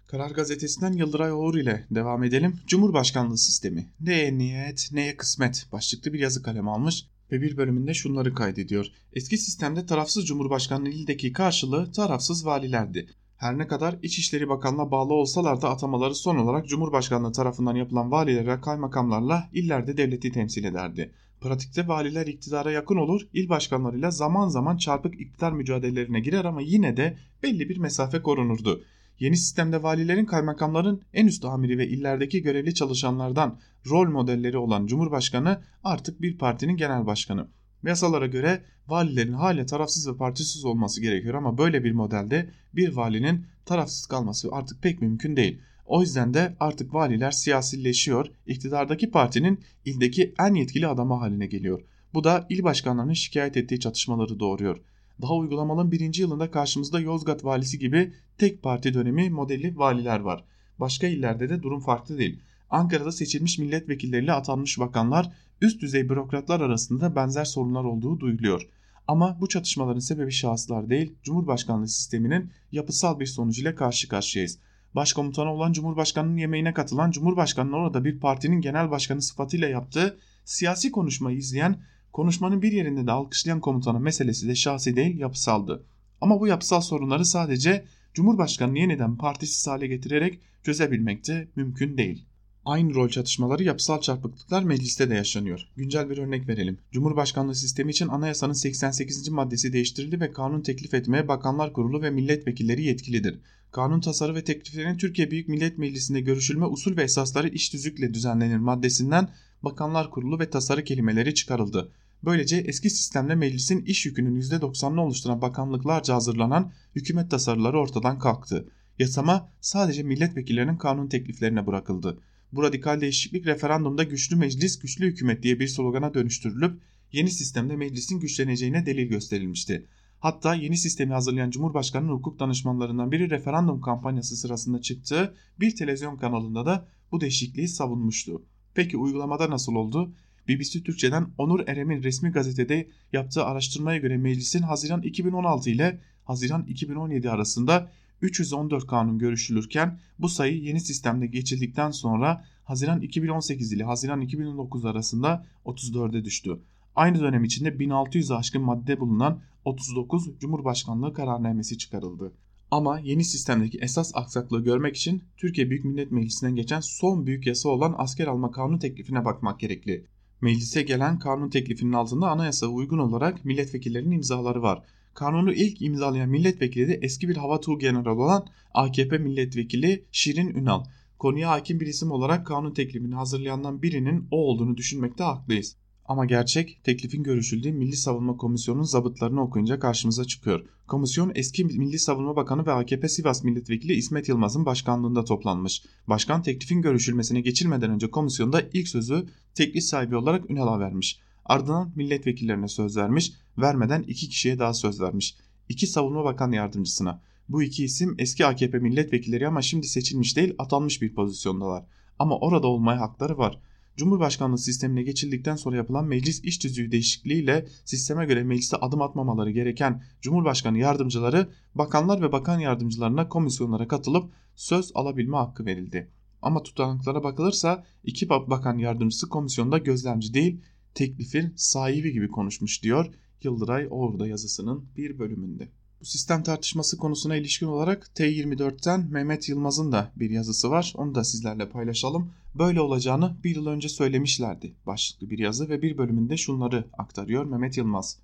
[0.07, 2.59] Karar Gazetesi'nden Yıldıray Oğur ile devam edelim.
[2.67, 8.33] Cumhurbaşkanlığı sistemi neye niyet neye kısmet başlıklı bir yazı kalem almış ve bir bölümünde şunları
[8.33, 8.85] kaydediyor.
[9.13, 13.09] Eski sistemde tarafsız Cumhurbaşkanlığı ildeki karşılığı tarafsız valilerdi.
[13.35, 18.61] Her ne kadar İçişleri Bakanlığı'na bağlı olsalar da atamaları son olarak Cumhurbaşkanlığı tarafından yapılan valilere
[18.61, 21.13] kaymakamlarla illerde devleti temsil ederdi.
[21.41, 26.97] Pratikte valiler iktidara yakın olur, il başkanlarıyla zaman zaman çarpık iktidar mücadelelerine girer ama yine
[26.97, 28.83] de belli bir mesafe korunurdu.
[29.19, 33.59] Yeni sistemde valilerin kaymakamların en üst amiri ve illerdeki görevli çalışanlardan
[33.89, 37.47] rol modelleri olan Cumhurbaşkanı artık bir partinin genel başkanı.
[37.83, 43.45] Yasalara göre valilerin hala tarafsız ve partisiz olması gerekiyor ama böyle bir modelde bir valinin
[43.65, 45.61] tarafsız kalması artık pek mümkün değil.
[45.89, 51.81] O yüzden de artık valiler siyasileşiyor, iktidardaki partinin ildeki en yetkili adamı haline geliyor.
[52.13, 54.77] Bu da il başkanlarının şikayet ettiği çatışmaları doğuruyor.
[55.21, 60.43] Daha uygulamanın birinci yılında karşımızda Yozgat valisi gibi tek parti dönemi modeli valiler var.
[60.79, 62.39] Başka illerde de durum farklı değil.
[62.69, 65.31] Ankara'da seçilmiş milletvekilleriyle atanmış bakanlar
[65.61, 68.67] üst düzey bürokratlar arasında benzer sorunlar olduğu duyuluyor.
[69.07, 74.59] Ama bu çatışmaların sebebi şahıslar değil, Cumhurbaşkanlığı sisteminin yapısal bir sonucuyla karşı karşıyayız.
[74.95, 81.37] Başkomutanı olan Cumhurbaşkanı'nın yemeğine katılan Cumhurbaşkanı'nın orada bir partinin genel başkanı sıfatıyla yaptığı siyasi konuşmayı
[81.37, 81.79] izleyen,
[82.13, 85.85] konuşmanın bir yerinde de alkışlayan komutanın meselesi de şahsi değil yapısaldı.
[86.21, 92.25] Ama bu yapısal sorunları sadece Cumhurbaşkanı'nı yeniden partisiz hale getirerek çözebilmek de mümkün değil.
[92.65, 95.67] Aynı rol çatışmaları yapısal çarpıklıklar mecliste de yaşanıyor.
[95.75, 96.77] Güncel bir örnek verelim.
[96.91, 99.29] Cumhurbaşkanlığı sistemi için anayasanın 88.
[99.29, 103.39] maddesi değiştirildi ve kanun teklif etmeye Bakanlar Kurulu ve milletvekilleri yetkilidir.
[103.71, 108.57] Kanun tasarı ve tekliflerin Türkiye Büyük Millet Meclisi'nde görüşülme usul ve esasları iş tüzükle düzenlenir
[108.57, 109.29] maddesinden
[109.63, 111.91] Bakanlar Kurulu ve tasarı kelimeleri çıkarıldı.
[112.23, 118.69] Böylece eski sistemle meclisin iş yükünün %90'ını oluşturan bakanlıklarca hazırlanan hükümet tasarıları ortadan kalktı.
[118.99, 122.19] Yasama sadece milletvekillerinin kanun tekliflerine bırakıldı.
[122.51, 126.79] Bu radikal değişiklik referandumda güçlü meclis güçlü hükümet diye bir slogana dönüştürülüp
[127.11, 129.85] yeni sistemde meclisin güçleneceğine delil gösterilmişti.
[130.19, 136.65] Hatta yeni sistemi hazırlayan Cumhurbaşkanı'nın hukuk danışmanlarından biri referandum kampanyası sırasında çıktığı bir televizyon kanalında
[136.65, 138.41] da bu değişikliği savunmuştu.
[138.73, 140.13] Peki uygulamada nasıl oldu?
[140.47, 147.29] BBC Türkçe'den Onur Erem'in resmi gazetede yaptığı araştırmaya göre meclisin Haziran 2016 ile Haziran 2017
[147.29, 147.91] arasında
[148.21, 155.45] 314 kanun görüşülürken bu sayı yeni sistemde geçildikten sonra Haziran 2018 ile Haziran 2019 arasında
[155.65, 156.59] 34'e düştü.
[156.95, 162.33] Aynı dönem içinde 1600 aşkın madde bulunan 39 Cumhurbaşkanlığı kararnamesi çıkarıldı.
[162.71, 167.69] Ama yeni sistemdeki esas aksaklığı görmek için Türkiye Büyük Millet Meclisi'nden geçen son büyük yasa
[167.69, 170.05] olan asker alma kanun teklifine bakmak gerekli.
[170.41, 174.83] Meclise gelen kanun teklifinin altında anayasa uygun olarak milletvekillerinin imzaları var.
[175.13, 180.83] Kanunu ilk imzalayan milletvekili de eski bir hava tuğ general olan AKP milletvekili Şirin Ünal.
[181.19, 185.75] Konuya hakim bir isim olarak kanun teklifini hazırlayandan birinin o olduğunu düşünmekte haklıyız.
[186.09, 190.65] Ama gerçek teklifin görüşüldüğü Milli Savunma Komisyonu'nun zabıtlarını okuyunca karşımıza çıkıyor.
[190.87, 195.83] Komisyon eski Milli Savunma Bakanı ve AKP Sivas Milletvekili İsmet Yılmaz'ın başkanlığında toplanmış.
[196.07, 201.19] Başkan teklifin görüşülmesine geçilmeden önce komisyonda ilk sözü teklif sahibi olarak Ünal'a vermiş.
[201.45, 205.35] Ardından milletvekillerine söz vermiş, vermeden iki kişiye daha söz vermiş.
[205.69, 207.21] iki savunma bakan yardımcısına.
[207.49, 211.85] Bu iki isim eski AKP milletvekilleri ama şimdi seçilmiş değil atanmış bir pozisyondalar.
[212.19, 213.59] Ama orada olmaya hakları var.
[213.97, 220.03] Cumhurbaşkanlığı sistemine geçildikten sonra yapılan meclis iş tüzüğü değişikliğiyle sisteme göre mecliste adım atmamaları gereken
[220.21, 226.11] Cumhurbaşkanı yardımcıları bakanlar ve bakan yardımcılarına komisyonlara katılıp söz alabilme hakkı verildi.
[226.41, 230.61] Ama tutanaklara bakılırsa iki bakan yardımcısı komisyonda gözlemci değil
[230.93, 233.13] teklifin sahibi gibi konuşmuş diyor
[233.43, 235.69] Yıldıray Orada yazısının bir bölümünde.
[236.01, 240.93] Bu sistem tartışması konusuna ilişkin olarak T24'ten Mehmet Yılmaz'ın da bir yazısı var.
[240.97, 242.31] Onu da sizlerle paylaşalım.
[242.55, 247.77] Böyle olacağını bir yıl önce söylemişlerdi başlıklı bir yazı ve bir bölümünde şunları aktarıyor Mehmet
[247.77, 248.19] Yılmaz.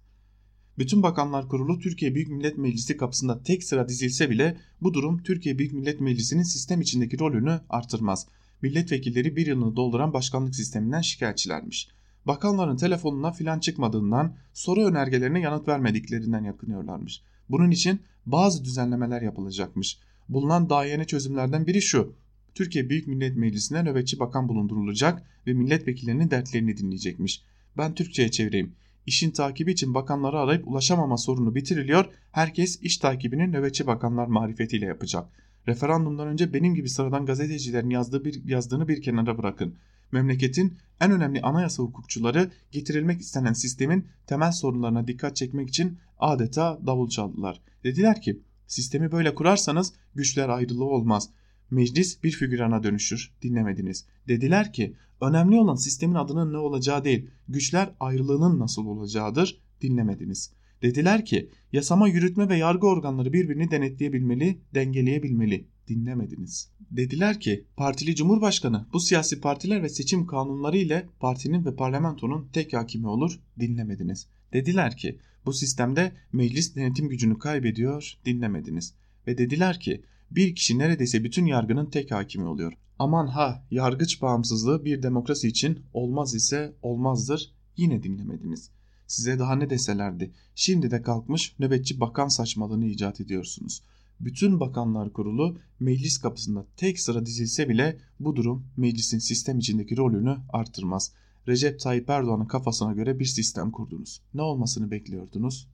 [0.78, 5.58] Bütün Bakanlar Kurulu Türkiye Büyük Millet Meclisi kapısında tek sıra dizilse bile bu durum Türkiye
[5.58, 8.28] Büyük Millet Meclisi'nin sistem içindeki rolünü artırmaz.
[8.62, 11.90] Milletvekilleri bir yılını dolduran başkanlık sisteminden şikayetçilermiş.
[12.28, 17.22] Bakanların telefonuna filan çıkmadığından, soru önergelerine yanıt vermediklerinden yakınıyorlarmış.
[17.50, 20.00] Bunun için bazı düzenlemeler yapılacakmış.
[20.30, 22.14] Bulunan daha yeni çözümlerden biri şu.
[22.56, 27.42] Türkiye Büyük Millet Meclisi'ne nöbetçi bakan bulundurulacak ve milletvekillerinin dertlerini dinleyecekmiş.
[27.78, 28.74] Ben Türkçe'ye çevireyim.
[29.06, 32.06] İşin takibi için bakanları arayıp ulaşamama sorunu bitiriliyor.
[32.32, 35.26] Herkes iş takibini nöbetçi bakanlar marifetiyle yapacak.
[35.68, 39.76] Referandumdan önce benim gibi sıradan gazetecilerin yazdığı bir, yazdığını bir kenara bırakın.
[40.16, 47.10] Memleketin en önemli anayasa hukukçuları getirilmek istenen sistemin temel sorunlarına dikkat çekmek için adeta davul
[47.10, 47.62] çaldılar.
[47.84, 51.30] Dediler ki sistemi böyle kurarsanız güçler ayrılığı olmaz.
[51.72, 53.32] Meclis bir figürana dönüşür.
[53.42, 54.06] Dinlemediniz.
[54.28, 59.62] Dediler ki önemli olan sistemin adının ne olacağı değil güçler ayrılığının nasıl olacağıdır.
[59.82, 60.52] Dinlemediniz.
[60.82, 65.68] Dediler ki yasama yürütme ve yargı organları birbirini denetleyebilmeli, dengeleyebilmeli.
[65.88, 66.70] Dinlemediniz.
[66.92, 72.74] Dediler ki partili cumhurbaşkanı bu siyasi partiler ve seçim kanunları ile partinin ve parlamentonun tek
[72.74, 73.40] hakimi olur.
[73.60, 74.28] Dinlemediniz.
[74.54, 78.18] Dediler ki bu sistemde meclis denetim gücünü kaybediyor.
[78.26, 78.94] Dinlemediniz.
[79.28, 82.74] Ve dediler ki bir kişi neredeyse bütün yargının tek hakimi oluyor.
[83.00, 87.54] Aman ha yargıç bağımsızlığı bir demokrasi için olmaz ise olmazdır.
[87.78, 88.70] Yine dinlemediniz.
[89.08, 90.32] Size daha ne deselerdi.
[90.56, 93.82] Şimdi de kalkmış nöbetçi bakan saçmalığını icat ediyorsunuz.
[94.20, 100.38] Bütün bakanlar kurulu meclis kapısında tek sıra dizilse bile bu durum meclisin sistem içindeki rolünü
[100.50, 101.12] artırmaz.
[101.48, 104.22] Recep Tayyip Erdoğan'ın kafasına göre bir sistem kurdunuz.
[104.34, 105.68] Ne olmasını bekliyordunuz?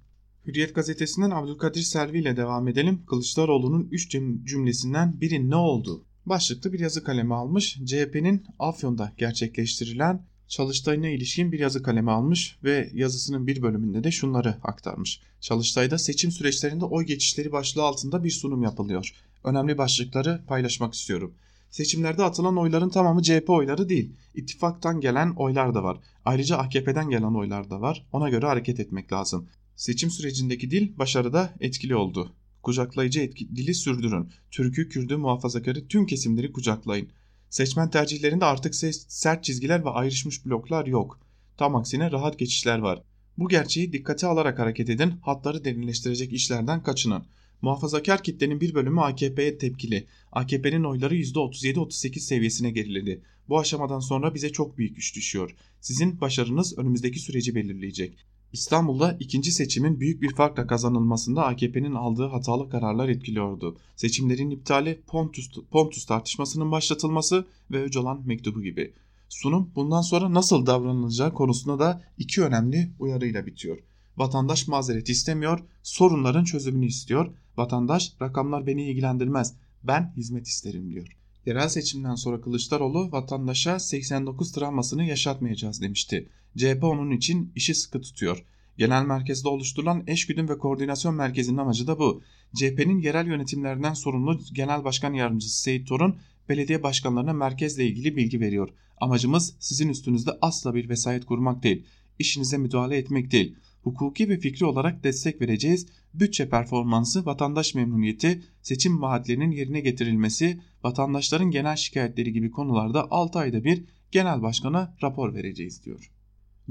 [0.45, 3.01] Hürriyet gazetesinden Abdülkadir Selvi ile devam edelim.
[3.05, 4.11] Kılıçdaroğlu'nun 3
[4.45, 6.03] cümlesinden biri ne oldu?
[6.25, 7.79] Başlıklı bir yazı kalemi almış.
[7.85, 14.55] CHP'nin Afyon'da gerçekleştirilen Çalıştay'ına ilişkin bir yazı kaleme almış ve yazısının bir bölümünde de şunları
[14.63, 15.21] aktarmış.
[15.41, 19.13] Çalıştay'da seçim süreçlerinde oy geçişleri başlığı altında bir sunum yapılıyor.
[19.43, 21.33] Önemli başlıkları paylaşmak istiyorum.
[21.69, 24.11] Seçimlerde atılan oyların tamamı CHP oyları değil.
[24.35, 25.97] İttifaktan gelen oylar da var.
[26.25, 28.05] Ayrıca AKP'den gelen oylar da var.
[28.11, 29.47] Ona göre hareket etmek lazım.
[29.75, 32.31] Seçim sürecindeki dil başarıda etkili oldu.
[32.63, 34.29] Kucaklayıcı etki, dili sürdürün.
[34.51, 37.09] Türk'ü, Kürd'ü, muhafazakarı tüm kesimleri kucaklayın.
[37.51, 41.19] Seçmen tercihlerinde artık sert çizgiler ve ayrışmış bloklar yok.
[41.57, 43.03] Tam aksine rahat geçişler var.
[43.37, 47.25] Bu gerçeği dikkate alarak hareket edin, hatları derinleştirecek işlerden kaçının.
[47.61, 50.07] Muhafazakar kitlenin bir bölümü AKP'ye tepkili.
[50.31, 53.21] AKP'nin oyları %37-38 seviyesine geriledi.
[53.49, 55.55] Bu aşamadan sonra bize çok büyük güç düşüyor.
[55.81, 58.17] Sizin başarınız önümüzdeki süreci belirleyecek.
[58.53, 63.77] İstanbul'da ikinci seçimin büyük bir farkla kazanılmasında AKP'nin aldığı hatalı kararlar etkiliyordu.
[63.95, 68.93] Seçimlerin iptali, Pontus, Pontus tartışmasının başlatılması ve Öcalan mektubu gibi.
[69.29, 73.77] Sunum bundan sonra nasıl davranılacağı konusunda da iki önemli uyarıyla bitiyor.
[74.17, 77.33] Vatandaş mazeret istemiyor, sorunların çözümünü istiyor.
[77.57, 81.17] Vatandaş rakamlar beni ilgilendirmez, ben hizmet isterim diyor.
[81.45, 86.29] Yerel seçimden sonra Kılıçdaroğlu vatandaşa 89 travmasını yaşatmayacağız demişti.
[86.57, 88.45] CHP onun için işi sıkı tutuyor.
[88.77, 92.21] Genel merkezde oluşturulan eşgüdüm ve koordinasyon merkezinin amacı da bu.
[92.55, 96.15] CHP'nin yerel yönetimlerden sorumlu Genel Başkan Yardımcısı Seyit Torun
[96.49, 98.69] belediye başkanlarına merkezle ilgili bilgi veriyor.
[98.97, 101.85] Amacımız sizin üstünüzde asla bir vesayet kurmak değil,
[102.19, 105.87] işinize müdahale etmek değil hukuki ve fikri olarak destek vereceğiz.
[106.13, 113.63] Bütçe performansı, vatandaş memnuniyeti, seçim vaatlerinin yerine getirilmesi, vatandaşların genel şikayetleri gibi konularda 6 ayda
[113.63, 116.11] bir genel başkana rapor vereceğiz diyor.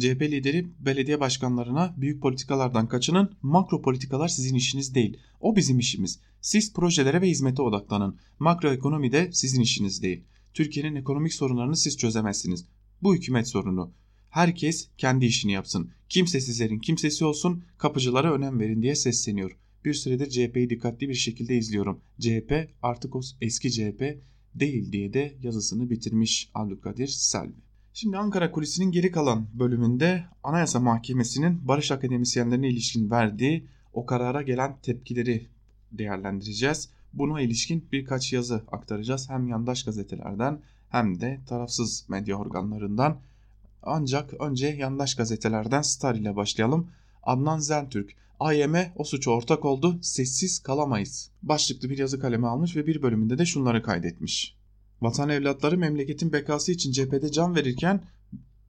[0.01, 5.16] CHP lideri belediye başkanlarına büyük politikalardan kaçının, makro politikalar sizin işiniz değil.
[5.40, 6.20] O bizim işimiz.
[6.40, 8.16] Siz projelere ve hizmete odaklanın.
[8.38, 10.24] Makro ekonomi de sizin işiniz değil.
[10.55, 12.64] Türkiye'nin ekonomik sorunlarını siz çözemezsiniz.
[13.03, 13.92] Bu hükümet sorunu.
[14.30, 15.90] Herkes kendi işini yapsın.
[16.09, 19.57] Kimsesizlerin kimsesi olsun, kapıcılara önem verin diye sesleniyor.
[19.84, 22.01] Bir süredir CHP'yi dikkatli bir şekilde izliyorum.
[22.20, 24.03] CHP artık o eski CHP
[24.55, 27.69] değil diye de yazısını bitirmiş Abdülkadir Selvi.
[28.01, 34.76] Şimdi Ankara Kulisi'nin geri kalan bölümünde Anayasa Mahkemesi'nin barış akademisyenlerine ilişkin verdiği o karara gelen
[34.82, 35.46] tepkileri
[35.92, 36.88] değerlendireceğiz.
[37.12, 43.20] Buna ilişkin birkaç yazı aktaracağız hem yandaş gazetelerden hem de tarafsız medya organlarından.
[43.82, 46.90] Ancak önce yandaş gazetelerden Star ile başlayalım.
[47.22, 51.30] Adnan Zentürk, AYM o suça ortak oldu, sessiz kalamayız.
[51.42, 54.59] Başlıklı bir yazı kaleme almış ve bir bölümünde de şunları kaydetmiş.
[55.01, 58.05] Vatan evlatları memleketin bekası için cephede can verirken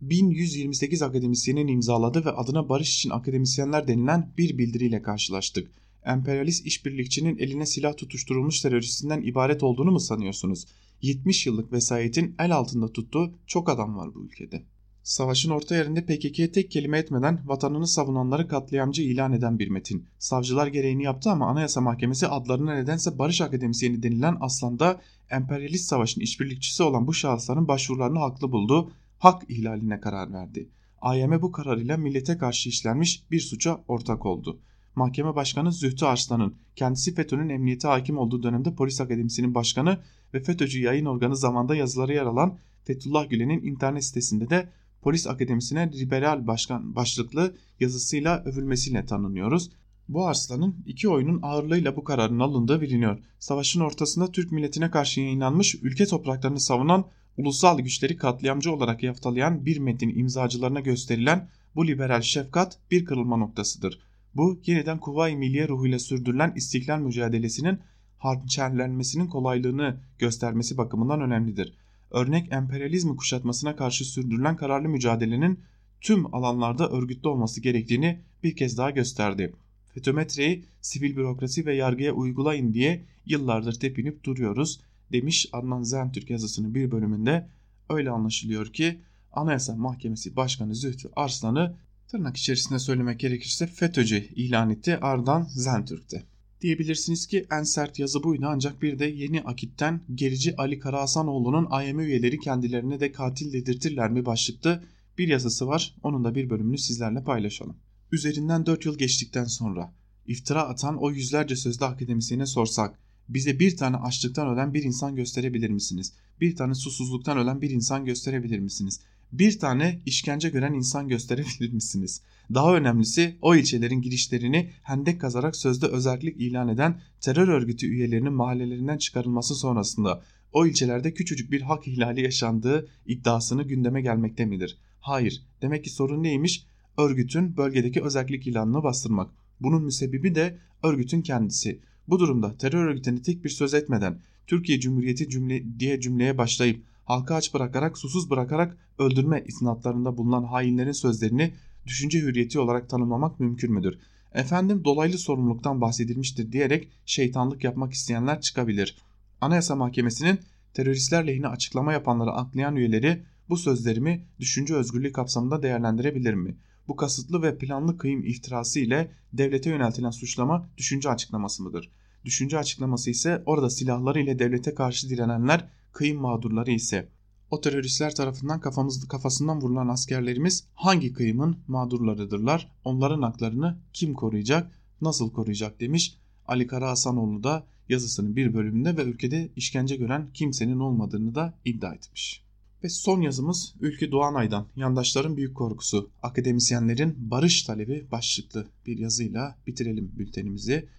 [0.01, 5.71] 1128 akademisyenin imzaladığı ve adına barış için akademisyenler denilen bir bildiriyle karşılaştık.
[6.05, 10.65] Emperyalist işbirlikçinin eline silah tutuşturulmuş teröristinden ibaret olduğunu mu sanıyorsunuz?
[11.01, 14.63] 70 yıllık vesayetin el altında tuttuğu çok adam var bu ülkede.
[15.03, 20.05] Savaşın orta yerinde PKK'ye tek kelime etmeden vatanını savunanları katliamcı ilan eden bir metin.
[20.19, 26.83] Savcılar gereğini yaptı ama Anayasa Mahkemesi adlarına nedense Barış Akademisyeni denilen aslanda emperyalist savaşın işbirlikçisi
[26.83, 30.69] olan bu şahısların başvurularını haklı buldu, hak ihlaline karar verdi.
[31.01, 34.59] AYM bu kararıyla millete karşı işlenmiş bir suça ortak oldu.
[34.95, 39.97] Mahkeme Başkanı Zühtü Arslan'ın kendisi FETÖ'nün emniyete hakim olduğu dönemde Polis Akademisi'nin başkanı
[40.33, 44.69] ve FETÖ'cü yayın organı zamanda yazıları yer alan Fethullah Gülen'in internet sitesinde de
[45.01, 49.69] Polis Akademisi'ne liberal başkan başlıklı yazısıyla övülmesiyle tanınıyoruz.
[50.09, 53.19] Bu Arslan'ın iki oyunun ağırlığıyla bu kararın alındığı biliniyor.
[53.39, 57.05] Savaşın ortasında Türk milletine karşı yayınlanmış ülke topraklarını savunan
[57.37, 63.99] ulusal güçleri katliamcı olarak yaftalayan bir metnin imzacılarına gösterilen bu liberal şefkat bir kırılma noktasıdır.
[64.35, 67.79] Bu yeniden Kuvayi Milliye ruhuyla sürdürülen istiklal mücadelesinin
[68.17, 71.73] hançerlenmesinin kolaylığını göstermesi bakımından önemlidir.
[72.12, 75.59] Örnek emperyalizmi kuşatmasına karşı sürdürülen kararlı mücadelenin
[76.01, 79.53] tüm alanlarda örgütlü olması gerektiğini bir kez daha gösterdi.
[79.93, 84.82] FETÖ-METRE'yi sivil bürokrasi ve yargıya uygulayın diye yıllardır tepinip duruyoruz
[85.12, 87.47] demiş Adnan Zentürk yazısının bir bölümünde.
[87.89, 89.01] Öyle anlaşılıyor ki
[89.34, 91.76] Anayasa Mahkemesi Başkanı Zühtü Arslan'ı
[92.07, 96.24] tırnak içerisinde söylemek gerekirse FETÖ'cü ilan etti Ardan Zentürk'te.
[96.62, 101.99] Diyebilirsiniz ki en sert yazı buydu ancak bir de yeni akitten gerici Ali Karahasanoğlu'nun AYM
[101.99, 104.84] üyeleri kendilerine de katil dedirtirler mi başlıklı
[105.18, 105.95] bir yazısı var.
[106.03, 107.78] Onun da bir bölümünü sizlerle paylaşalım.
[108.12, 109.93] Üzerinden 4 yıl geçtikten sonra
[110.28, 112.99] iftira atan o yüzlerce sözde akademisyene sorsak
[113.30, 116.14] bize bir tane açlıktan ölen bir insan gösterebilir misiniz?
[116.41, 118.99] Bir tane susuzluktan ölen bir insan gösterebilir misiniz?
[119.32, 122.21] Bir tane işkence gören insan gösterebilir misiniz?
[122.53, 128.97] Daha önemlisi o ilçelerin girişlerini hendek kazarak sözde özellik ilan eden terör örgütü üyelerinin mahallelerinden
[128.97, 130.21] çıkarılması sonrasında
[130.53, 134.77] o ilçelerde küçücük bir hak ihlali yaşandığı iddiasını gündeme gelmekte midir?
[134.99, 135.43] Hayır.
[135.61, 136.65] Demek ki sorun neymiş?
[136.97, 139.32] Örgütün bölgedeki özellik ilanını bastırmak.
[139.59, 141.79] Bunun müsebbibi de örgütün kendisi.
[142.07, 147.35] Bu durumda terör örgütüne tek bir söz etmeden Türkiye Cumhuriyeti cümle diye cümleye başlayıp halka
[147.35, 151.53] aç bırakarak susuz bırakarak öldürme isnatlarında bulunan hainlerin sözlerini
[151.85, 153.99] düşünce hürriyeti olarak tanımlamak mümkün müdür?
[154.33, 158.97] Efendim dolaylı sorumluluktan bahsedilmiştir diyerek şeytanlık yapmak isteyenler çıkabilir.
[159.41, 160.39] Anayasa Mahkemesi'nin
[160.73, 166.57] teröristler lehine açıklama yapanları aklayan üyeleri bu sözlerimi düşünce özgürlüğü kapsamında değerlendirebilir mi?
[166.87, 171.91] Bu kasıtlı ve planlı kıyım iftirası ile devlete yöneltilen suçlama düşünce açıklaması mıdır?
[172.25, 177.09] Düşünce açıklaması ise orada silahları ile devlete karşı direnenler kıyım mağdurları ise
[177.51, 182.71] o teröristler tarafından kafamız, kafasından vurulan askerlerimiz hangi kıyımın mağdurlarıdırlar?
[182.85, 184.71] Onların haklarını kim koruyacak?
[185.01, 186.17] Nasıl koruyacak demiş
[186.47, 191.93] Ali Kara Hasanoğlu da yazısının bir bölümünde ve ülkede işkence gören kimsenin olmadığını da iddia
[191.93, 192.43] etmiş.
[192.83, 200.11] Ve son yazımız Ülkü Doğanay'dan yandaşların büyük korkusu akademisyenlerin barış talebi başlıklı bir yazıyla bitirelim
[200.17, 200.89] bültenimizi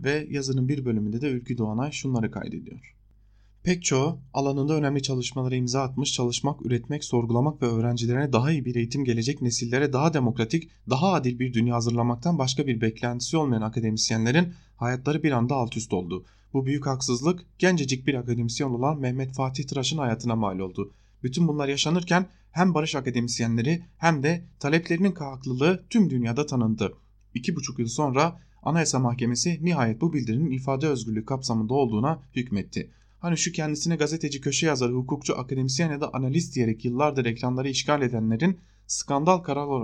[0.00, 2.97] ve yazının bir bölümünde de Ülkü Doğanay şunları kaydediyor.
[3.68, 8.74] Pek çoğu alanında önemli çalışmalara imza atmış, çalışmak, üretmek, sorgulamak ve öğrencilerine daha iyi bir
[8.74, 14.54] eğitim gelecek nesillere daha demokratik, daha adil bir dünya hazırlamaktan başka bir beklentisi olmayan akademisyenlerin
[14.76, 16.24] hayatları bir anda alt üst oldu.
[16.52, 20.92] Bu büyük haksızlık gencecik bir akademisyen olan Mehmet Fatih Tıraş'ın hayatına mal oldu.
[21.22, 26.92] Bütün bunlar yaşanırken hem barış akademisyenleri hem de taleplerinin haklılığı tüm dünyada tanındı.
[27.34, 32.90] İki buçuk yıl sonra Anayasa Mahkemesi nihayet bu bildirinin ifade özgürlüğü kapsamında olduğuna hükmetti.
[33.20, 38.02] Hani şu kendisine gazeteci, köşe yazarı, hukukçu, akademisyen ya da analist diyerek yıllardır ekranları işgal
[38.02, 39.38] edenlerin skandal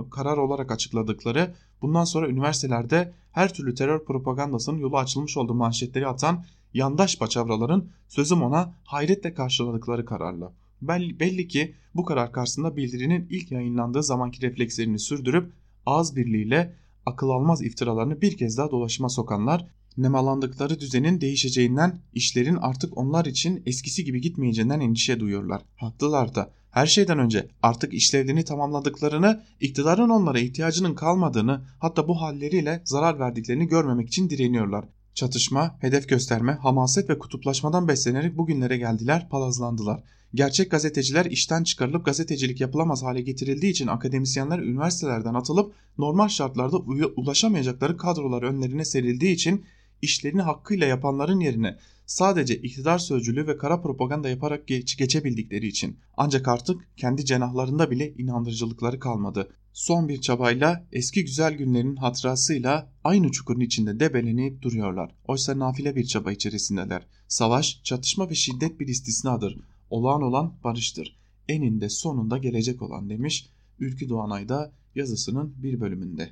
[0.09, 6.45] karar, olarak açıkladıkları, bundan sonra üniversitelerde her türlü terör propagandasının yolu açılmış olduğu manşetleri atan
[6.73, 10.53] yandaş paçavraların sözüm ona hayretle karşıladıkları kararla.
[10.81, 15.53] Belli, belli ki bu karar karşısında bildirinin ilk yayınlandığı zamanki reflekslerini sürdürüp
[15.85, 16.75] ağız birliğiyle
[17.05, 19.67] akıl almaz iftiralarını bir kez daha dolaşıma sokanlar
[19.97, 25.61] nemalandıkları düzenin değişeceğinden işlerin artık onlar için eskisi gibi gitmeyeceğinden endişe duyuyorlar.
[25.75, 32.81] Haklılar da Her şeyden önce artık işlevlerini tamamladıklarını, iktidarın onlara ihtiyacının kalmadığını, hatta bu halleriyle
[32.85, 34.85] zarar verdiklerini görmemek için direniyorlar.
[35.13, 40.03] Çatışma, hedef gösterme, hamaset ve kutuplaşmadan beslenerek bugünlere geldiler, palazlandılar.
[40.33, 46.77] Gerçek gazeteciler işten çıkarılıp gazetecilik yapılamaz hale getirildiği için akademisyenler üniversitelerden atılıp normal şartlarda
[47.15, 49.65] ulaşamayacakları kadrolar önlerine serildiği için
[50.01, 56.47] işlerini hakkıyla yapanların yerine sadece iktidar sözcülüğü ve kara propaganda yaparak geç, geçebildikleri için ancak
[56.47, 59.49] artık kendi cenahlarında bile inandırıcılıkları kalmadı.
[59.73, 65.15] Son bir çabayla eski güzel günlerin hatırasıyla aynı çukurun içinde debelenip duruyorlar.
[65.27, 67.07] Oysa nafile bir çaba içerisindeler.
[67.27, 69.57] Savaş, çatışma ve şiddet bir istisnadır.
[69.89, 71.19] Olağan olan barıştır.
[71.47, 76.29] Eninde sonunda gelecek olan demiş Ülkü Doğanay da yazısının bir bölümünde.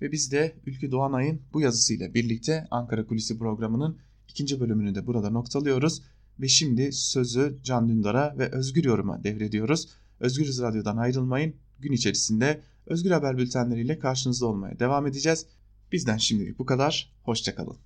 [0.00, 5.30] Ve biz de Ülkü Doğanay'ın bu yazısıyla birlikte Ankara Kulisi programının ikinci bölümünü de burada
[5.30, 6.02] noktalıyoruz.
[6.40, 9.88] Ve şimdi sözü Can Dündar'a ve Özgür Yorum'a devrediyoruz.
[10.20, 11.54] Özgür Radyo'dan ayrılmayın.
[11.78, 15.46] Gün içerisinde Özgür Haber bültenleriyle karşınızda olmaya devam edeceğiz.
[15.92, 17.12] Bizden şimdilik bu kadar.
[17.22, 17.76] Hoşçakalın.